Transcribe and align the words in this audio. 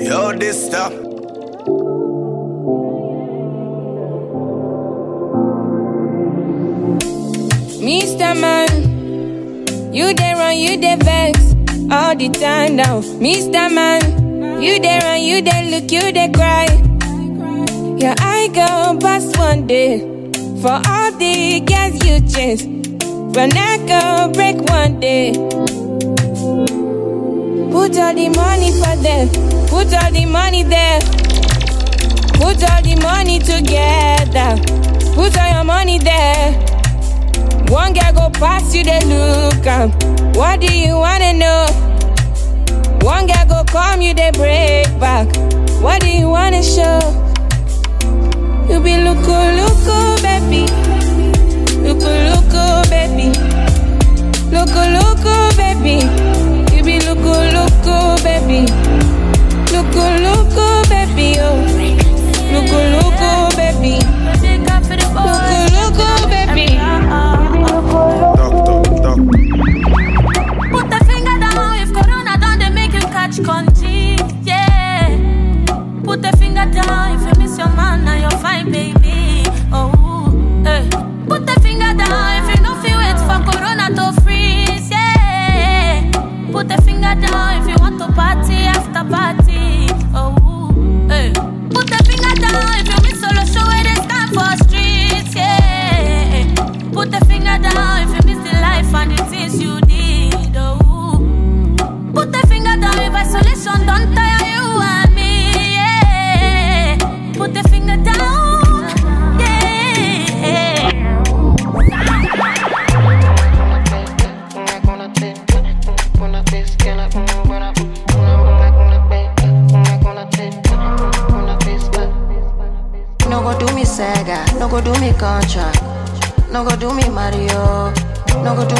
Yo, 0.00 0.32
this 0.38 0.66
stuff. 0.66 0.92
Mr. 7.84 8.34
Man, 8.40 9.92
you 9.92 10.14
dey 10.14 10.32
run, 10.34 10.56
you 10.56 10.76
dey 10.80 10.96
vex 10.96 11.38
all 11.90 12.14
the 12.16 12.28
time 12.30 12.76
now. 12.76 13.00
Mr. 13.20 13.72
Man, 13.72 14.00
you 14.64 14.80
there 14.80 15.02
and 15.04 15.24
you 15.24 15.42
dey 15.42 15.70
look, 15.70 15.90
you 15.90 16.12
dey 16.12 16.30
cry. 16.32 16.66
Yeah, 17.98 18.14
I 18.18 18.48
go 18.52 18.98
past 19.00 19.36
one 19.38 19.66
day 19.66 20.00
for 20.62 20.80
all 20.92 21.12
the 21.12 21.60
girls 21.70 22.04
you 22.06 22.20
chase. 22.28 22.64
But 23.34 23.52
I 23.56 23.78
go 23.90 24.32
break 24.32 24.56
one 24.70 25.00
day. 25.00 25.32
Put 27.72 27.98
all 27.98 28.14
the 28.14 28.28
money 28.34 28.70
for 28.80 28.94
them, 29.02 29.28
put 29.68 29.92
all 29.94 30.10
the 30.12 30.26
money 30.26 30.62
there. 30.62 31.00
Put 32.34 32.62
all 32.70 32.82
the 32.82 32.96
money 33.02 33.38
together, 33.38 34.60
put 35.14 35.36
all 35.38 35.54
your 35.54 35.64
money 35.64 35.98
there. 35.98 36.52
One 37.68 37.92
girl 37.94 38.12
go 38.12 38.30
pass 38.38 38.74
you, 38.74 38.84
they 38.84 39.00
look 39.00 39.66
am. 39.66 39.90
What 40.34 40.60
do 40.60 40.66
you 40.76 40.94
wanna 40.96 41.32
know? 41.32 41.66
One 43.04 43.26
guy 43.26 43.44
go 43.46 43.62
come 43.64 44.00
you, 44.00 44.14
they 44.14 44.30
break 44.32 44.88
back. 44.98 45.28
What 45.82 46.00
do 46.00 46.08
you 46.08 46.28
wanna 46.30 46.62
show? 46.62 46.98
You 48.68 48.80
be 48.80 48.96
looku 49.04 49.36
looku, 49.58 49.96
baby. 50.22 50.64
Looku 51.84 52.10
looku, 52.28 52.88
baby. 52.88 53.28
Looku 54.50 54.82
looku, 54.96 55.34
baby. 55.58 56.33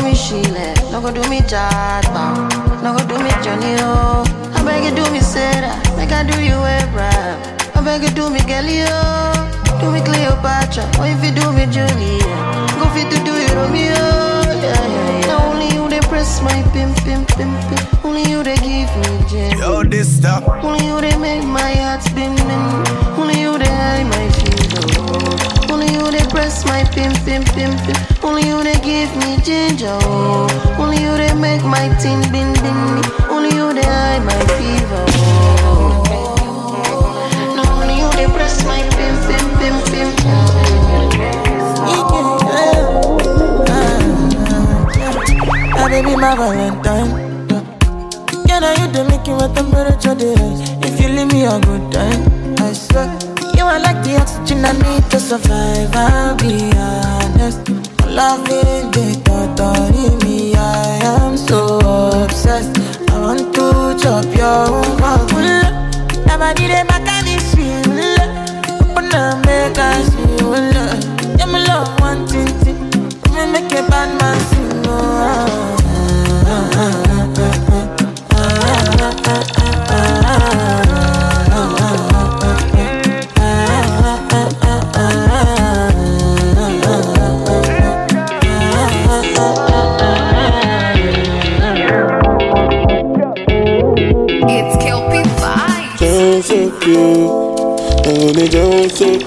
Me 0.05 0.15
Chile, 0.15 0.75
no 0.93 1.01
go 1.01 1.11
do 1.11 1.23
me 1.31 1.41
Jadba, 1.41 2.25
no 2.83 2.93
go 2.93 3.03
do 3.09 3.17
me 3.25 3.31
Johnny 3.43 3.75
O. 3.81 4.23
Oh. 4.23 4.53
I 4.55 4.63
beg 4.63 4.85
you 4.85 4.95
do 4.95 5.11
me 5.11 5.21
Sarah, 5.21 5.75
make 5.97 6.13
I 6.13 6.23
do 6.23 6.37
you 6.45 6.57
a 6.57 6.77
rap. 6.93 7.77
I 7.77 7.81
beg 7.83 8.03
you 8.03 8.11
do 8.11 8.29
me 8.29 8.41
Galileo, 8.41 8.87
oh. 8.87 9.79
do 9.81 9.91
me 9.91 10.01
Cleopatra, 10.05 10.85
or 11.01 11.07
if 11.07 11.25
you 11.25 11.33
do 11.33 11.53
me 11.53 11.65
Julia, 11.67 12.37
go 12.79 12.87
fit 12.93 13.09
to 13.13 13.19
do 13.25 13.33
you 13.33 13.49
Romeo. 13.57 13.95
Oh. 13.97 14.43
Yeah, 14.61 14.87
yeah, 14.87 15.21
yeah. 15.21 15.27
Now 15.27 15.51
only 15.51 15.69
you 15.75 15.89
they 15.89 16.01
press 16.01 16.43
my 16.43 16.63
pim 16.73 16.93
pim 17.05 17.25
pim 17.37 17.53
pim, 17.69 17.81
only 18.05 18.25
you 18.29 18.43
they 18.43 18.57
give 18.57 18.93
me 19.01 19.13
gem. 19.29 19.59
Yo, 19.59 19.83
this 19.85 20.19
stuff. 20.19 20.45
Only 20.63 20.85
you 20.87 21.01
they 21.01 21.17
make 21.17 21.45
my 21.45 21.73
heart 21.81 22.03
spinning. 22.03 22.39
Only 23.19 23.41
you 23.41 23.57
they 23.59 23.73
hide 23.73 24.07
my 24.07 24.29
fever. 24.37 25.54
Only 25.75 25.91
you 25.93 26.09
they 26.13 26.23
press 26.31 26.65
my 26.67 26.85
pim 26.95 27.13
pim 27.27 27.43
pim 27.51 27.75
pim. 27.83 27.97
Only 28.23 28.47
you 28.47 28.63
they 28.63 28.79
give 28.79 29.11
me 29.17 29.39
ginger. 29.43 29.99
Oh. 30.03 30.47
Only 30.79 31.03
you 31.03 31.17
they 31.17 31.35
make 31.35 31.65
my 31.65 31.91
tin 31.99 32.23
bin 32.31 32.55
bin. 32.63 33.03
Only 33.29 33.51
you 33.59 33.75
they 33.75 33.83
hide 33.83 34.23
my 34.23 34.39
fever. 34.55 35.05
Oh. 35.67 35.99
No, 37.57 37.63
only 37.83 37.99
you 37.99 38.09
they 38.15 38.27
press 38.31 38.63
my 38.65 38.83
pim 38.95 39.17
pim 39.27 39.45
pim 39.59 39.77
pim. 39.91 40.15
Ah, 45.75 45.89
baby, 45.91 46.15
my 46.15 46.37
Valentine. 46.37 47.11
Yeah, 48.47 48.61
now 48.61 48.79
you 48.79 48.87
the 48.93 49.03
making 49.11 49.39
my 49.39 49.49
temperature 49.53 50.15
rise. 50.15 50.71
If 50.87 51.01
you 51.01 51.09
leave 51.09 51.33
me 51.33 51.47
a 51.47 51.59
good 51.59 51.91
time, 51.91 52.23
I 52.63 52.73
swear. 52.73 53.34
You 53.65 53.71
are 53.71 53.81
like 53.81 54.05
the 54.05 54.17
oxygen 54.21 54.63
I 54.63 54.73
need 54.73 55.11
to 55.11 55.19
survive. 55.19 55.89
I'll 55.97 56.37
be 56.37 56.71
honest. 56.77 57.67
Loving 58.07 58.91
the 58.93 59.07
thought 59.25 59.59
of 59.59 60.23
me, 60.23 60.55
I 60.55 61.01
am 61.03 61.39
so 61.39 61.79
obsessed. 62.25 62.77
I 63.11 63.19
want 63.19 63.55
to 63.55 63.97
chop 63.99 64.27
your 64.37 64.69
own 64.69 64.99
Never 66.27 66.53
did 66.53 66.73
it 66.77 66.87
back 66.87 67.09
and 67.09 67.27
it's 67.27 67.55
real. 67.57 67.89
Open 68.85 69.15
up, 69.15 69.47
make 69.47 69.79
us 69.79 70.15
love. 70.43 71.39
Yeah, 71.39 71.47
my 71.47 71.65
love, 71.65 71.89
one 72.01 72.29
thing, 72.29 72.45
make 73.51 73.73
a 73.73 73.83
bad 73.89 74.11
man 74.21 74.41
sing. 74.51 75.74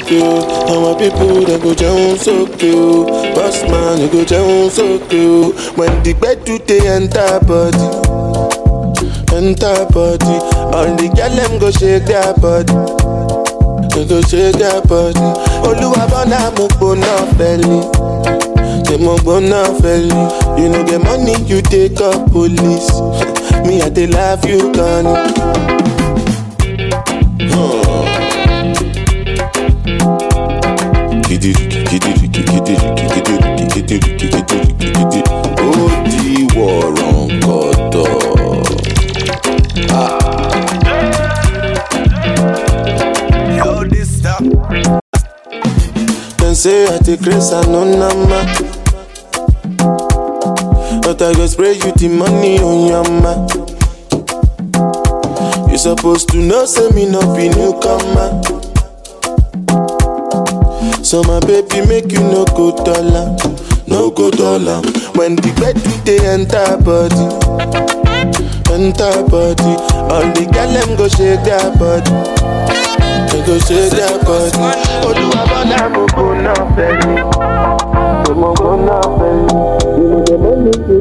So 0.07 0.45
cute. 0.47 0.81
My 0.81 0.94
people 0.97 1.41
that 1.45 1.59
go 1.62 1.73
down 1.73 2.18
so 2.18 2.47
cute. 2.57 3.07
Boss 3.35 3.62
man, 3.63 4.00
you 4.01 4.07
go 4.09 4.23
down 4.25 4.69
so 4.69 5.00
cute. 5.07 5.56
When 5.78 5.91
the 6.03 6.13
bed 6.13 6.45
do 6.45 6.57
they 6.59 6.79
enter 6.88 7.40
body, 7.45 7.88
enter 9.35 9.85
body. 9.91 10.38
All 10.75 10.96
the 10.96 11.07
girl 11.16 11.35
them 11.35 11.59
go 11.59 11.72
shake 11.72 12.06
their 12.06 12.34
body. 12.40 12.73
They 13.96 14.05
go 14.08 14.22
shake 14.22 14.55
their 14.55 14.82
body. 14.82 15.28
Oluwa 15.66 16.08
bona 16.09 16.52
mo 16.58 16.67
gbona 16.67 17.37
belly. 17.37 17.82
Say 18.85 18.97
mo 18.97 19.17
gbona 19.17 19.66
belly. 19.82 20.61
You 20.61 20.70
know 20.70 20.84
get 20.85 21.02
money, 21.03 21.35
you 21.46 21.61
take 21.61 21.99
up 22.02 22.32
police. 22.32 22.91
Me 23.66 23.82
I 23.82 23.90
dey 23.90 24.08
love 24.08 24.46
you, 24.46 24.72
Connie. 24.73 25.17
Kidiriki, 26.67 28.07
Say 46.57 46.87
I 46.87 46.97
no. 47.67 48.41
But 51.03 51.22
I 51.22 51.34
go 51.35 51.45
spray 51.45 51.73
you 51.73 51.91
the 51.93 52.09
money 52.09 52.57
on 52.57 52.87
your 52.87 53.05
ma. 53.22 53.47
You 55.69 55.78
supposed 55.78 56.29
to 56.29 56.37
know, 56.37 56.66
say 56.66 56.89
me 56.95 57.05
no 57.05 57.22
be 57.35 57.49
newcomer. 57.49 58.66
So 61.08 61.24
my 61.24 61.40
baby 61.40 61.80
make 61.88 62.12
you 62.12 62.20
no 62.20 62.44
go 62.46 62.72
dollar, 62.84 63.36
no 63.88 64.12
go 64.12 64.30
dollar. 64.30 64.82
When 65.16 65.36
the 65.38 65.52
bed 65.56 65.76
do 65.80 65.92
they 66.04 66.20
enter 66.28 66.76
body, 66.84 67.28
enter 68.76 69.24
body. 69.32 69.74
All 70.12 70.28
the 70.36 70.44
girl 70.52 70.68
them 70.76 70.90
go 71.00 71.08
shake 71.08 71.44
their 71.48 71.72
body, 71.80 72.12
they 73.32 73.42
go 73.48 73.56
shake 73.59 73.92
their 73.96 74.20
body. 74.28 74.58
Mo 75.96 76.04
kò 76.16 76.26
ná 76.44 76.54
fẹ́ 76.76 76.92
mi, 77.06 77.16
mo 78.40 78.50
kò 78.59 78.72
ná 78.88 78.98
fẹ́ 79.18 79.32
mi. 79.48 79.56
You 79.98 80.04
know 80.12 80.20
the 80.28 80.36
money 80.38 80.72
to 80.72 80.96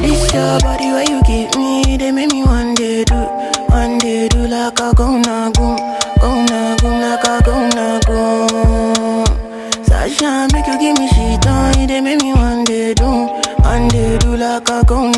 This 0.00 0.22
your 0.32 0.54
body 0.64 0.88
where 0.94 1.04
you 1.10 1.20
give 1.28 1.50
me, 1.56 1.96
they 1.98 2.10
make 2.12 2.32
me 2.32 2.42
one 2.44 2.74
day 2.74 3.04
do, 3.04 3.20
one 3.68 3.98
day 3.98 4.28
do 4.28 4.46
like 4.46 4.80
a 4.80 4.92
go 4.94 5.18
na 5.18 5.50
Like 14.58 14.70
a 14.70 14.84
go 14.84 15.17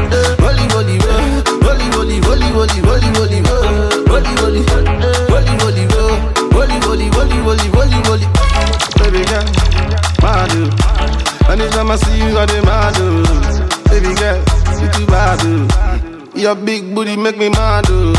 Your 16.51 16.65
big 16.65 16.93
booty 16.93 17.15
make 17.15 17.37
me 17.37 17.47
mad 17.47 17.85
oh. 17.87 18.11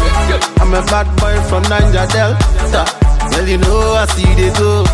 I'm 0.56 0.72
a 0.72 0.80
bad 0.88 1.04
boy 1.20 1.36
from 1.52 1.68
Niger 1.68 2.08
Delta. 2.08 2.88
Well, 3.28 3.46
you 3.46 3.58
know 3.58 3.92
I 3.92 4.06
see 4.08 4.24
they 4.40 4.48
go. 4.56 4.88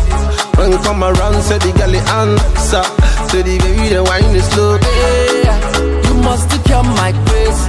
When 0.59 0.75
you 0.75 0.77
come 0.83 1.01
around, 1.07 1.39
say 1.47 1.55
the 1.57 1.71
girl 1.71 1.95
answer. 2.19 2.83
Say 3.31 3.39
the 3.47 3.55
baby 3.63 3.95
the 3.95 4.03
wine 4.03 4.35
is 4.35 4.43
slow. 4.51 4.75
Yeah, 4.75 5.55
you 6.03 6.15
must 6.19 6.51
secure 6.51 6.83
my 6.83 7.15
grace. 7.31 7.63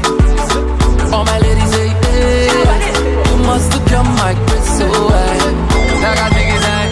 All 1.15 1.23
my 1.23 1.39
ladies 1.39 1.71
say, 1.71 1.87
yeah, 1.87 3.31
you 3.31 3.37
must 3.47 3.71
secure 3.71 4.03
my 4.03 4.35
grace. 4.51 4.71
So 4.75 4.91
I, 4.91 5.39
like 6.03 6.19
I 6.19 6.29
think 6.35 6.51
it's 6.51 6.67
like, 6.67 6.91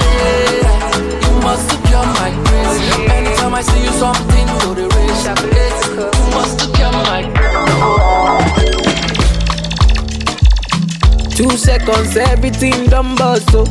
you 1.26 1.34
must 1.42 1.66
secure 1.66 2.06
my 2.14 2.30
grace. 2.46 3.10
Anytime 3.10 3.54
I 3.58 3.62
see 3.62 3.82
you, 3.82 3.90
something 3.98 4.46
go 4.62 4.74
the 4.78 4.86
race. 4.86 5.77
Two 11.36 11.50
seconds, 11.56 12.16
everything 12.16 12.86
done 12.86 13.14
bust, 13.16 13.48
oh. 13.52 13.64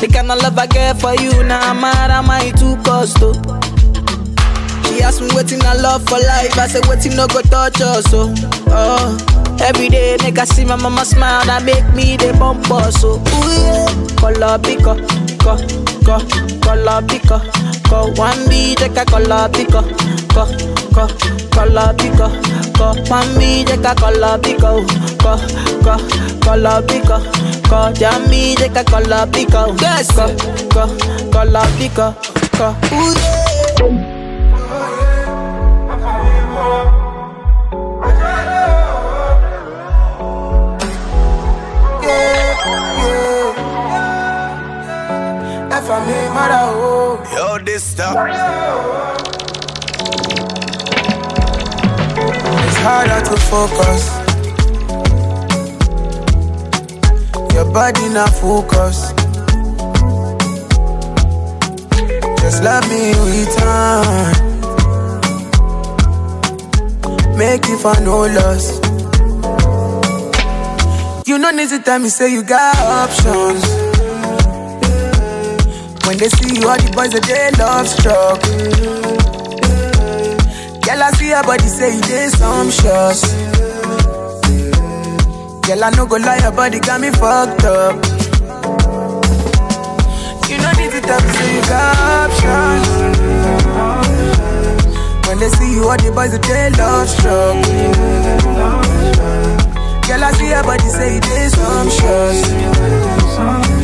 The 0.00 0.08
kind 0.12 0.30
of 0.32 0.40
love 0.42 0.58
I 0.58 0.66
get 0.66 0.98
for 1.00 1.14
you, 1.14 1.42
now 1.44 1.60
I'm 1.70 1.80
mad, 1.80 2.10
am 2.10 2.30
I 2.30 2.50
too 2.52 2.76
cost, 2.84 3.18
oh. 3.20 3.34
She 4.88 5.02
asked 5.02 5.20
me 5.20 5.28
waiting 5.34 5.60
I 5.62 5.74
love 5.74 6.04
for 6.08 6.18
life, 6.18 6.56
I 6.58 6.66
said 6.68 6.86
waiting 6.86 7.16
no 7.16 7.26
go 7.26 7.42
touch 7.42 7.80
us, 7.82 8.06
oh. 8.14 8.32
oh. 8.68 9.58
Every 9.60 9.88
day, 9.90 10.16
nigga 10.20 10.46
see 10.46 10.64
my 10.64 10.76
mama 10.76 11.04
smile, 11.04 11.44
that 11.46 11.64
make 11.64 11.84
me 11.94 12.16
the 12.16 12.32
bump 12.38 12.64
so 12.92 13.20
oh. 13.20 13.44
ooh 13.44 13.52
yeah. 13.52 14.16
Color 14.16 14.58
pico, 14.58 14.94
co, 15.46 15.56
co, 16.04 16.18
color 16.60 17.04
pico, 17.06 17.40
co. 17.88 17.98
One 18.20 18.48
B, 18.48 18.74
take 18.74 18.98
a 18.98 19.04
color 19.04 19.48
pico, 19.52 19.80
co, 20.34 20.46
co, 20.94 21.06
color 21.54 21.94
pico, 21.96 22.28
co. 22.76 22.86
One 23.14 23.38
B, 23.38 23.64
take 23.64 23.86
a 23.86 23.94
color 23.94 24.40
pico, 24.40 24.84
co, 25.22 25.38
co, 25.84 25.96
color 26.44 26.82
pico, 26.86 27.20
co. 27.68 27.92
Jammy, 28.00 28.56
take 28.56 28.76
a 28.80 28.84
color 28.84 29.28
pico, 29.30 29.72
yes, 29.80 30.08
co, 30.08 30.26
co, 30.74 30.88
color 31.30 31.66
pico, 31.78 32.14
co. 32.56 32.74
Ooh 32.92 33.14
yeah. 33.14 33.45
I 45.88 46.04
make 46.04 46.30
mother, 46.34 46.72
oh 46.74 47.22
Yo, 47.36 47.64
this 47.64 47.84
stop. 47.84 48.16
It's 52.66 52.76
harder 52.82 53.20
to 53.24 53.36
focus. 53.46 54.02
Your 57.54 57.66
body 57.72 58.08
not 58.08 58.30
focus. 58.30 59.12
Just 62.40 62.62
love 62.64 62.88
me 62.88 63.14
return. 63.30 64.32
Make 67.38 67.62
it 67.68 67.78
for 67.78 67.94
no 68.00 68.26
loss. 68.26 68.80
You 71.28 71.38
no 71.38 71.50
need 71.52 71.68
to 71.68 71.78
tell 71.78 71.98
me 72.00 72.08
say 72.08 72.32
you 72.32 72.42
got 72.42 72.76
options. 72.76 73.75
When 76.06 76.16
they 76.18 76.28
see 76.28 76.54
you, 76.54 76.68
all 76.68 76.78
the 76.78 76.88
boys 76.94 77.10
they 77.10 77.50
love 77.58 77.88
struck. 77.88 78.38
Girl, 80.86 81.02
I 81.02 81.10
see 81.18 81.28
your 81.30 81.42
body 81.42 81.66
say 81.66 81.96
you 81.96 82.02
did 82.02 82.30
some 82.30 82.70
shots. 82.70 83.34
Girl, 85.66 85.82
I 85.82 85.90
no 85.96 86.06
go 86.06 86.16
lie, 86.16 86.38
your 86.38 86.52
body 86.52 86.78
got 86.78 87.00
me 87.00 87.10
fucked 87.10 87.64
up. 87.64 87.96
You 90.46 90.58
no 90.62 90.70
need 90.78 90.94
to 90.94 91.00
tell 91.02 91.20
me 91.20 91.30
say 91.34 91.54
you 91.56 91.62
got 91.66 91.98
options. 92.30 92.86
When 95.26 95.38
they 95.40 95.48
see 95.48 95.74
you, 95.74 95.88
all 95.90 95.96
the 95.98 96.12
boys 96.14 96.30
they 96.38 96.70
love 96.78 97.08
struck. 97.10 97.58
Girl, 100.06 100.22
I 100.22 100.30
see 100.38 100.50
your 100.50 100.62
body 100.62 100.88
say 100.88 101.14
you 101.16 101.20
did 101.20 101.50
some 101.50 101.90
shots. 101.90 103.75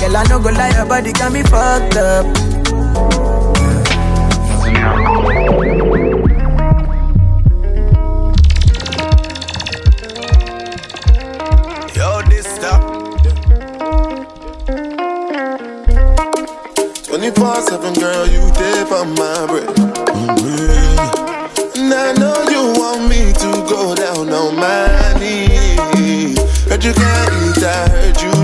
Girl, 0.00 0.16
I 0.16 0.22
no 0.28 0.38
go 0.38 0.50
lie, 0.50 0.70
your 0.76 0.86
body 0.86 1.12
got 1.12 1.32
me 1.32 1.42
fucked 1.42 1.96
up. 1.96 2.24
Yo, 11.96 12.22
this 12.30 12.46
stop. 12.46 12.80
24 17.08 17.62
7, 17.62 17.94
girl, 17.94 18.26
you 18.28 18.52
dip 18.54 18.92
on 18.92 19.10
my 19.16 19.46
bread. 19.46 19.68
Mm-hmm. 20.14 20.98
And 21.76 21.92
I 21.92 22.12
know 22.12 22.44
you 22.48 22.72
want 22.78 23.08
me 23.10 23.32
to 23.32 23.50
go 23.68 23.96
down 23.96 24.28
on 24.28 24.54
my 24.54 25.18
knees. 25.18 26.38
Heard 26.68 26.84
you 26.84 26.92
can't 26.92 27.32
eat, 27.42 27.64
I 27.64 27.88
heard 27.88 28.20
you 28.22 28.37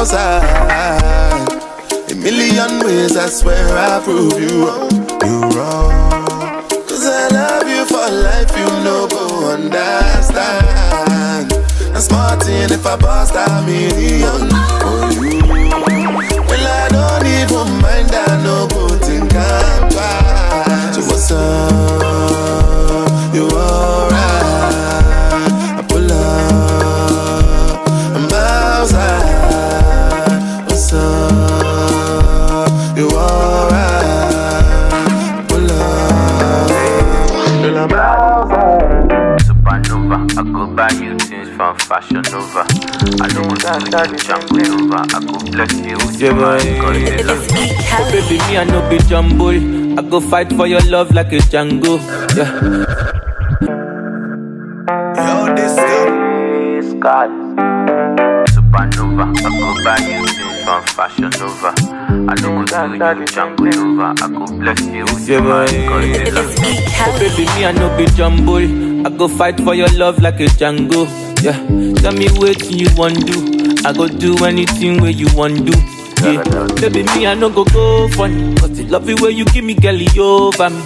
outside. 0.00 1.44
A 2.10 2.14
million 2.14 2.80
ways, 2.84 3.16
I 3.16 3.26
swear 3.28 3.76
I 3.76 4.00
prove 4.02 4.32
you 4.40 4.66
wrong. 4.66 4.90
You 5.28 5.40
wrong. 5.52 5.92
Cause 6.88 7.04
I 7.06 7.28
love 7.28 7.68
you 7.68 7.84
for 7.84 8.08
life, 8.08 8.50
you 8.56 8.64
know, 8.82 9.06
go 9.08 9.50
understand. 9.52 11.52
I'm 11.94 12.00
smart 12.00 12.48
in 12.48 12.72
if 12.72 12.86
I 12.86 12.96
bust 12.96 13.34
a 13.34 13.62
million 13.66 14.48
for 14.80 15.12
you. 15.20 15.42
Well, 16.48 16.66
I 16.66 16.88
don't 16.88 17.26
even 17.26 17.82
mind, 17.82 18.14
I 18.14 18.42
know, 18.42 18.66
know 43.90 43.98
what's 43.98 44.08
good, 44.08 44.20
Jungle 44.22 44.58
I 44.94 45.20
go 45.20 45.38
bless 45.50 45.72
you 45.74 45.98
Yeah, 46.18 46.32
my 46.32 46.58
boy. 46.58 47.00
Godzilla. 47.10 47.36
Oh, 47.92 48.10
baby, 48.12 48.38
me, 48.38 48.56
I 48.58 48.64
no 48.64 48.88
be 48.88 48.98
jumble. 49.08 49.98
I 49.98 50.02
go 50.02 50.20
fight 50.20 50.52
for 50.52 50.66
your 50.66 50.80
love 50.82 51.12
like 51.14 51.32
a 51.32 51.38
Django. 51.38 51.98
Yeah. 52.36 52.50
Yo, 55.16 55.54
this 55.54 55.72
stop. 55.72 56.10
Scott. 56.90 57.30
Supernova, 58.50 59.26
I 59.36 59.50
go 59.58 59.84
buy 59.84 59.96
you 59.98 60.26
things 60.26 60.64
from 60.64 60.82
Fashion 60.84 61.30
Nova. 61.38 61.74
I 62.30 62.34
know 62.40 62.56
what's 62.58 62.72
good, 62.72 63.28
Jungle 63.32 63.66
Nova. 63.66 64.14
I 64.22 64.28
go 64.28 64.46
bless 64.58 64.80
you 64.86 65.04
with 65.04 65.28
Yeah, 65.28 65.40
my 65.40 65.66
boy. 65.66 66.12
Godzilla. 66.30 66.42
Oh, 67.02 67.18
baby, 67.18 67.44
me, 67.56 67.64
I 67.64 67.72
no 67.72 67.96
be 67.96 68.06
jumble. 68.14 69.06
I 69.06 69.10
go 69.10 69.28
fight 69.28 69.58
for 69.60 69.74
your 69.74 69.88
love 69.94 70.20
like 70.20 70.40
a 70.40 70.44
Django. 70.46 71.06
Yeah. 71.42 71.56
Tell 72.02 72.12
me 72.12 72.28
what 72.38 72.70
you 72.70 72.86
want 72.96 73.26
to 73.26 73.32
do. 73.32 73.59
I 73.84 73.92
go 73.92 74.08
do 74.08 74.36
anything 74.44 75.00
where 75.00 75.10
you 75.10 75.26
want 75.34 75.64
do. 75.64 75.72
Yeah. 76.22 76.42
Baby, 76.80 77.02
me, 77.14 77.26
I 77.26 77.34
no 77.34 77.48
go 77.48 77.64
go 77.64 78.08
funny. 78.08 78.54
Cause 78.56 78.76
the 78.76 78.84
love 78.84 79.08
you 79.08 79.16
where 79.16 79.30
you 79.30 79.44
give 79.46 79.64
me, 79.64 79.74
girl, 79.74 79.96
over 80.20 80.68
me. 80.70 80.82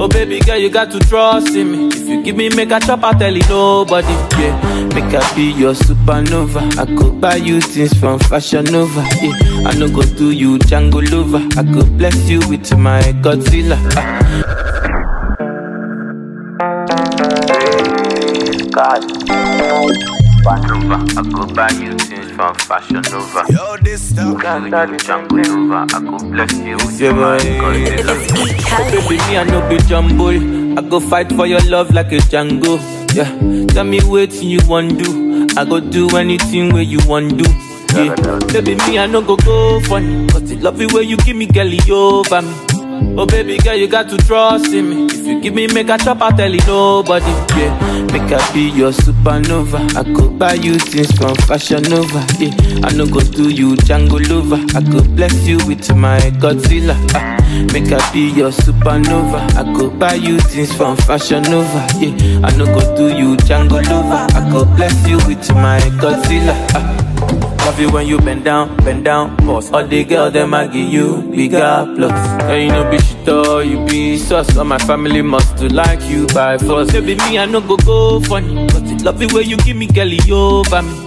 Oh, 0.00 0.08
baby 0.08 0.40
girl, 0.40 0.56
you 0.56 0.70
got 0.70 0.90
to 0.90 0.98
trust 0.98 1.54
in 1.54 1.70
me. 1.70 1.86
If 1.88 2.08
you 2.08 2.22
give 2.24 2.36
me, 2.36 2.48
make 2.48 2.72
a 2.72 2.80
chop, 2.80 3.04
I 3.04 3.12
tell 3.12 3.32
you 3.32 3.42
nobody. 3.48 4.08
Yeah. 4.40 4.88
Make 4.94 5.14
I 5.14 5.34
be 5.36 5.52
your 5.52 5.74
supernova. 5.74 6.76
I 6.76 6.86
could 6.96 7.20
buy 7.20 7.36
you 7.36 7.60
things 7.60 7.94
from 7.98 8.18
Fashion 8.18 8.64
Nova. 8.64 9.06
Yeah. 9.22 9.68
I 9.68 9.74
no 9.78 9.88
go 9.88 10.02
do 10.02 10.32
you 10.32 10.58
Django 10.58 11.00
lover. 11.12 11.46
I 11.56 11.62
could 11.72 11.96
bless 11.96 12.28
you 12.28 12.40
with 12.48 12.76
my 12.76 13.00
Godzilla. 13.22 13.78
Ah. 13.96 14.20
God. 18.72 19.04
Supernova, 20.44 20.98
I 21.16 21.22
go 21.30 21.46
buy 21.54 21.70
you 21.80 21.96
from 22.34 22.54
Fashion 22.56 23.02
Nova. 23.10 23.44
Yo, 23.50 23.76
this 23.82 24.10
stop. 24.10 24.40
Jungle 24.42 25.38
Nova, 25.38 25.86
I 25.94 26.00
go 26.00 26.18
bless 26.30 26.52
you 26.58 26.76
with 26.76 27.00
Yeah, 27.00 27.12
my 27.12 27.38
Oh, 28.76 28.90
baby, 28.90 29.16
me, 29.28 29.38
I 29.38 29.44
no 29.44 29.68
be 29.68 29.76
jumble. 29.86 30.78
I 30.78 30.82
go 30.82 31.00
fight 31.00 31.30
for 31.32 31.46
your 31.46 31.60
love 31.70 31.92
like 31.92 32.12
a 32.12 32.18
Django. 32.18 32.78
Yeah. 33.14 33.30
Tell 33.68 33.84
me 33.84 34.00
what 34.00 34.32
you 34.42 34.58
want 34.66 34.98
to 34.98 35.04
do. 35.04 35.46
I 35.56 35.64
go 35.64 35.80
do 35.80 36.08
anything 36.16 36.72
where 36.72 36.82
you 36.82 36.98
want 37.06 37.38
do. 37.38 37.50
Yeah. 37.94 38.14
Baby, 38.52 38.74
me, 38.86 38.98
I 38.98 39.06
no 39.06 39.22
go 39.22 39.36
go 39.36 39.80
funny. 39.80 40.26
Cause 40.28 40.48
the 40.48 40.56
love 40.56 40.80
you 40.80 40.88
where 40.88 41.02
you 41.02 41.16
give 41.18 41.36
me, 41.36 41.46
girl, 41.46 41.66
you 41.66 41.94
over 41.94 42.42
me. 42.42 42.73
Oh, 43.16 43.26
baby 43.26 43.56
girl, 43.58 43.74
you 43.74 43.88
got 43.88 44.08
to 44.10 44.16
trust 44.18 44.66
in 44.72 44.90
me. 44.90 45.06
If 45.06 45.26
you 45.26 45.40
give 45.40 45.54
me, 45.54 45.66
make 45.68 45.88
a 45.88 45.98
chop, 45.98 46.20
I 46.20 46.30
tell 46.30 46.50
you 46.52 46.60
nobody. 46.66 47.24
Yeah. 47.58 48.04
Make 48.12 48.30
I 48.32 48.52
be 48.52 48.70
your 48.70 48.92
supernova. 48.92 49.80
I 49.96 50.04
could 50.14 50.38
buy 50.38 50.54
you 50.54 50.78
things 50.78 51.10
from 51.12 51.34
Fashion 51.46 51.82
Nova. 51.84 52.24
Yeah. 52.38 52.50
I 52.84 52.92
no 52.92 53.06
go 53.06 53.20
do 53.20 53.50
you 53.50 53.74
Django 53.76 54.18
lover. 54.28 54.62
I 54.76 54.82
could 54.90 55.16
bless 55.16 55.34
you 55.46 55.58
with 55.66 55.94
my 55.94 56.18
Godzilla. 56.42 56.94
Ah. 57.14 57.38
Make 57.72 57.92
I 57.92 58.12
be 58.12 58.30
your 58.30 58.50
supernova. 58.50 59.40
I 59.56 59.74
could 59.76 59.98
buy 59.98 60.14
you 60.14 60.38
things 60.38 60.72
from 60.74 60.96
Fashion 60.96 61.42
Nova. 61.44 61.86
Yeah. 61.98 62.46
I 62.46 62.56
no 62.56 62.66
go 62.66 62.96
do 62.96 63.08
you 63.16 63.36
Django 63.38 63.82
lover. 63.88 64.26
I 64.36 64.50
could 64.52 64.74
bless 64.76 65.08
you 65.08 65.16
with 65.26 65.48
my 65.54 65.80
Godzilla. 66.00 66.54
Ah. 66.74 67.43
Love 67.64 67.80
you 67.80 67.90
when 67.90 68.06
you 68.06 68.18
bend 68.18 68.44
down, 68.44 68.76
bend 68.84 69.06
down, 69.06 69.36
boss. 69.36 69.72
All 69.72 69.86
the 69.86 70.04
girls 70.04 70.34
them 70.34 70.52
I 70.52 70.66
give 70.66 70.92
you 70.92 71.22
bigger 71.34 71.90
plus. 71.96 72.42
Girl, 72.42 72.58
you 72.58 72.68
know 72.68 72.90
be 72.90 72.98
shit 72.98 73.28
or 73.28 73.64
you 73.64 73.84
be 73.86 74.18
sus. 74.18 74.56
All 74.56 74.64
my 74.64 74.78
family 74.78 75.22
must 75.22 75.56
to 75.58 75.72
like 75.72 76.02
you 76.02 76.26
by 76.28 76.58
force. 76.58 76.92
Baby, 76.92 77.14
me 77.16 77.38
I 77.38 77.46
no 77.46 77.62
go 77.62 77.76
go 77.78 78.20
funny, 78.20 78.66
but 78.66 78.82
it 78.84 79.00
love 79.02 79.20
you 79.22 79.28
when 79.28 79.48
you 79.48 79.56
give 79.56 79.76
me 79.76 79.86
girl 79.86 80.12
over 80.30 80.82
me. 80.82 81.03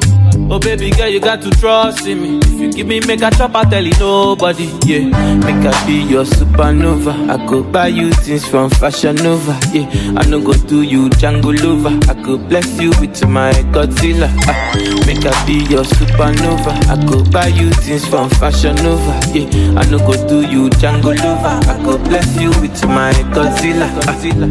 Oh 0.49 0.59
baby 0.59 0.89
girl, 0.91 1.09
you 1.09 1.19
got 1.19 1.41
to 1.41 1.49
trust 1.51 2.07
in 2.07 2.21
me. 2.21 2.39
If 2.41 2.61
you 2.61 2.71
give 2.71 2.87
me 2.87 3.01
make 3.01 3.21
a 3.21 3.29
chop, 3.31 3.53
I 3.53 3.63
tell 3.65 3.83
you 3.83 3.91
nobody. 3.99 4.65
Yeah, 4.85 5.03
make 5.43 5.65
I 5.65 5.85
be 5.85 6.03
your 6.03 6.23
supernova. 6.23 7.29
I 7.29 7.45
could 7.47 7.69
buy 7.73 7.87
you 7.87 8.11
things 8.11 8.47
from 8.47 8.69
Fashion 8.69 9.15
Nova. 9.17 9.59
Yeah, 9.73 9.85
I 10.15 10.25
no 10.25 10.39
go 10.41 10.53
do 10.53 10.83
you 10.83 11.09
Django 11.09 11.51
lover. 11.61 11.99
I 12.09 12.13
could 12.23 12.47
bless 12.47 12.79
you 12.79 12.91
with 13.01 13.27
my 13.27 13.51
Godzilla. 13.75 14.29
Ah, 14.47 14.73
make 15.05 15.25
I 15.25 15.45
be 15.45 15.65
your 15.69 15.83
supernova. 15.83 16.71
I 16.87 17.05
could 17.05 17.29
buy 17.31 17.47
you 17.47 17.69
things 17.83 18.07
from 18.07 18.29
Fashion 18.29 18.75
Nova. 18.77 19.19
Yeah, 19.33 19.77
I 19.79 19.83
no 19.91 19.99
go 19.99 20.13
do 20.29 20.41
you 20.47 20.69
Django 20.69 21.11
lover. 21.23 21.59
I 21.69 21.83
could 21.83 22.03
bless 22.05 22.39
you 22.39 22.49
with 22.61 22.85
my 22.87 23.11
Godzilla. 23.35 23.87
Godzilla. 23.99 24.47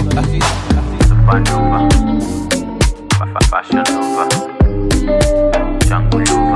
Supernova, 1.08 1.88
Fa- 3.16 3.26
fa- 3.26 3.46
Fashion 3.48 3.82
Nova, 3.88 4.45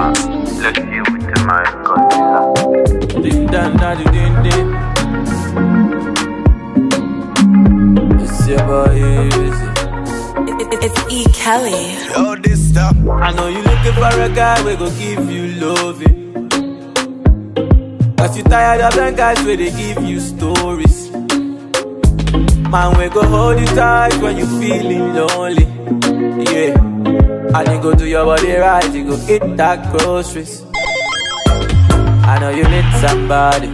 Bless 0.01 0.79
you 0.79 1.05
with 1.13 1.29
my 1.45 1.63
Godzilla. 1.85 2.41
Ding. 4.43 4.71
It's 10.83 11.13
E. 11.13 11.25
Kelly. 11.35 11.99
Yo, 12.13 12.35
this 12.37 12.71
stop. 12.71 12.97
I 12.97 13.33
know 13.33 13.49
you 13.49 13.61
looking 13.61 13.93
for 13.93 14.21
a 14.23 14.29
guy 14.31 14.65
we 14.65 14.77
go 14.77 14.89
give 14.97 15.31
you 15.31 15.61
loving. 15.61 16.49
Cause 18.17 18.39
you 18.39 18.43
tired 18.45 18.81
of 18.81 18.95
them 18.95 19.15
guys 19.15 19.45
where 19.45 19.59
they 19.59 19.71
give 19.71 20.03
you 20.03 20.19
stories. 20.19 21.11
Man, 22.71 22.97
we 22.97 23.11
go 23.11 23.23
hold 23.23 23.61
you 23.61 23.67
tight 23.67 24.17
when 24.23 24.39
you 24.39 24.47
feeling 24.47 25.15
lonely. 25.15 25.67
Yeah. 26.51 27.10
And 27.53 27.69
you 27.69 27.83
go 27.83 27.95
do 27.95 28.07
your 28.07 28.25
body 28.25 28.53
right, 28.55 28.95
you 28.95 29.05
go 29.05 29.17
eat 29.29 29.57
that 29.57 29.91
groceries. 29.93 30.63
I 32.25 32.39
know 32.39 32.51
you 32.51 32.63
need 32.63 32.87
somebody. 33.03 33.67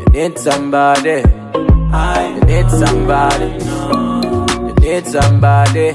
You 0.00 0.06
need 0.12 0.38
somebody. 0.38 1.22
You 2.34 2.40
need 2.50 2.68
somebody. 2.68 3.50
You 4.66 4.74
need 4.80 5.06
somebody. 5.06 5.92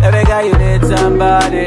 Every 0.00 0.24
guy, 0.24 0.42
you 0.42 0.54
need 0.56 0.84
somebody. 0.86 1.64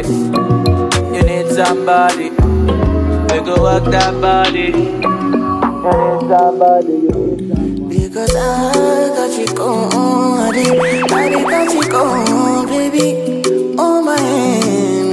You 1.13 1.23
need 1.23 1.47
somebody. 1.51 2.29
We 2.29 3.37
go 3.43 3.61
work 3.61 3.83
that 3.91 4.13
body. 4.21 4.59
You 4.59 4.71
need 4.71 6.21
somebody. 6.31 6.93
You 6.93 7.11
need 7.11 7.43
somebody. 7.43 8.07
Because 8.07 8.35
I 8.35 9.11
got 9.13 9.37
you 9.37 9.45
gone, 9.55 10.55
I 10.55 10.55
got 11.43 11.73
you 11.73 11.83
gone, 11.91 12.67
baby. 12.67 13.20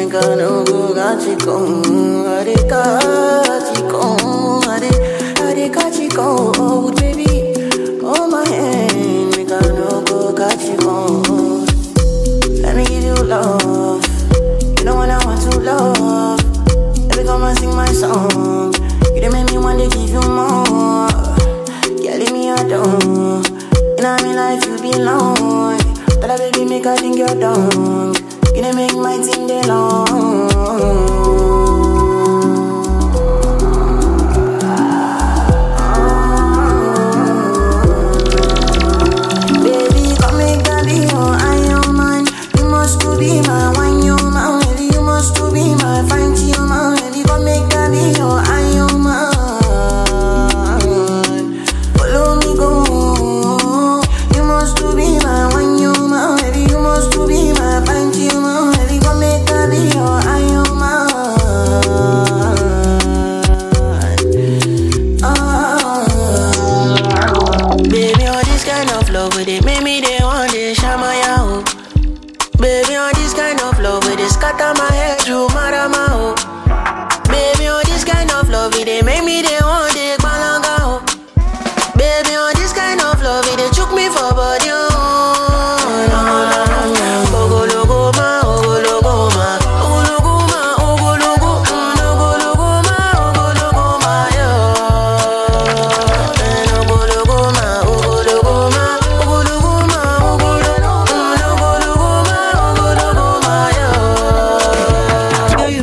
Oh 0.08 0.10
me 0.10 0.20
got 0.20 0.38
no 0.38 0.64
go, 0.64 0.94
got 0.94 1.20
you 1.20 1.36
gone, 1.36 2.26
I 2.26 2.42
did 2.42 2.66
got 2.66 3.76
you 3.76 3.90
gone, 3.90 4.64
I 4.64 4.80
did, 4.80 5.38
I 5.38 5.54
did 5.54 5.74
got 5.74 5.94
you 6.00 6.08
gone, 6.08 6.94
baby. 6.94 7.52
Oh 8.02 8.26
my 8.26 8.48
hand, 8.48 9.36
me 9.36 9.44
got 9.44 9.62
no 9.66 10.02
go, 10.06 10.32
got 10.32 10.58
you 10.62 10.78
gone. 10.78 11.66
Let 12.62 12.74
me 12.74 12.86
give 12.86 13.04
you 13.04 13.14
love, 13.16 14.02
you 14.78 14.84
know 14.86 14.96
what 14.96 15.10
I 15.10 15.22
want 15.26 15.42
to 15.42 15.58
love. 15.60 16.40
Every 17.10 17.24
time 17.24 17.42
I 17.42 17.52
sing 17.52 17.76
my 17.76 17.92
song, 17.92 18.72
you 19.14 19.30
make 19.30 19.50
me 19.50 19.58
want 19.58 19.78
to 19.78 19.90
give 19.94 20.08
you 20.08 20.22
more. 20.22 21.10
Yeah, 22.00 22.16
leave 22.16 22.32
me 22.32 22.48
alone. 22.48 23.44
In 23.98 24.04
my 24.04 24.34
life 24.34 24.64
you 24.64 24.78
belong. 24.78 25.78
I 26.30 26.36
baby 26.36 26.64
make 26.64 26.86
I 26.86 26.96
think 26.96 27.18
you're 27.18 27.28
dumb. 27.28 28.17
You 28.58 28.72
make 28.74 28.96
my 28.96 29.16
thing 29.18 29.46
day 29.46 29.62
long. 29.68 30.07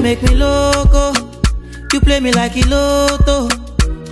Make 0.05 0.21
me 0.21 0.35
loco. 0.35 1.13
You 1.91 1.99
play 1.99 2.19
me 2.19 2.31
like 2.31 2.51
Iloto. 2.51 3.49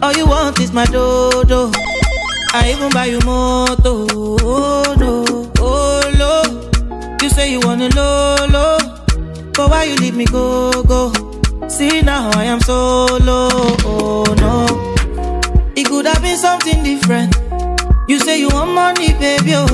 All 0.01 0.13
you 0.13 0.25
want 0.25 0.59
is 0.59 0.71
my 0.71 0.85
dodo. 0.85 1.69
I 2.51 2.73
even 2.73 2.89
buy 2.91 3.05
you 3.13 3.19
moto. 3.19 4.07
Oh, 4.11 4.95
no, 4.97 5.51
oh. 5.59 7.19
You 7.21 7.29
say 7.29 7.51
you 7.51 7.59
wanna 7.59 7.89
lolo. 7.95 8.79
But 9.53 9.69
why 9.69 9.83
you 9.83 9.95
leave 9.97 10.15
me 10.15 10.25
go, 10.25 10.81
go? 10.81 11.13
See 11.69 12.01
now 12.01 12.31
I 12.33 12.45
am 12.45 12.59
solo. 12.61 13.49
Oh, 13.85 14.25
no. 14.41 14.55
It 15.75 15.85
could 15.85 16.07
have 16.07 16.23
been 16.23 16.37
something 16.37 16.81
different. 16.83 17.35
You 18.07 18.17
say 18.19 18.39
you 18.39 18.49
want 18.49 18.71
money, 18.71 19.13
baby. 19.13 19.53
Oh. 19.53 19.69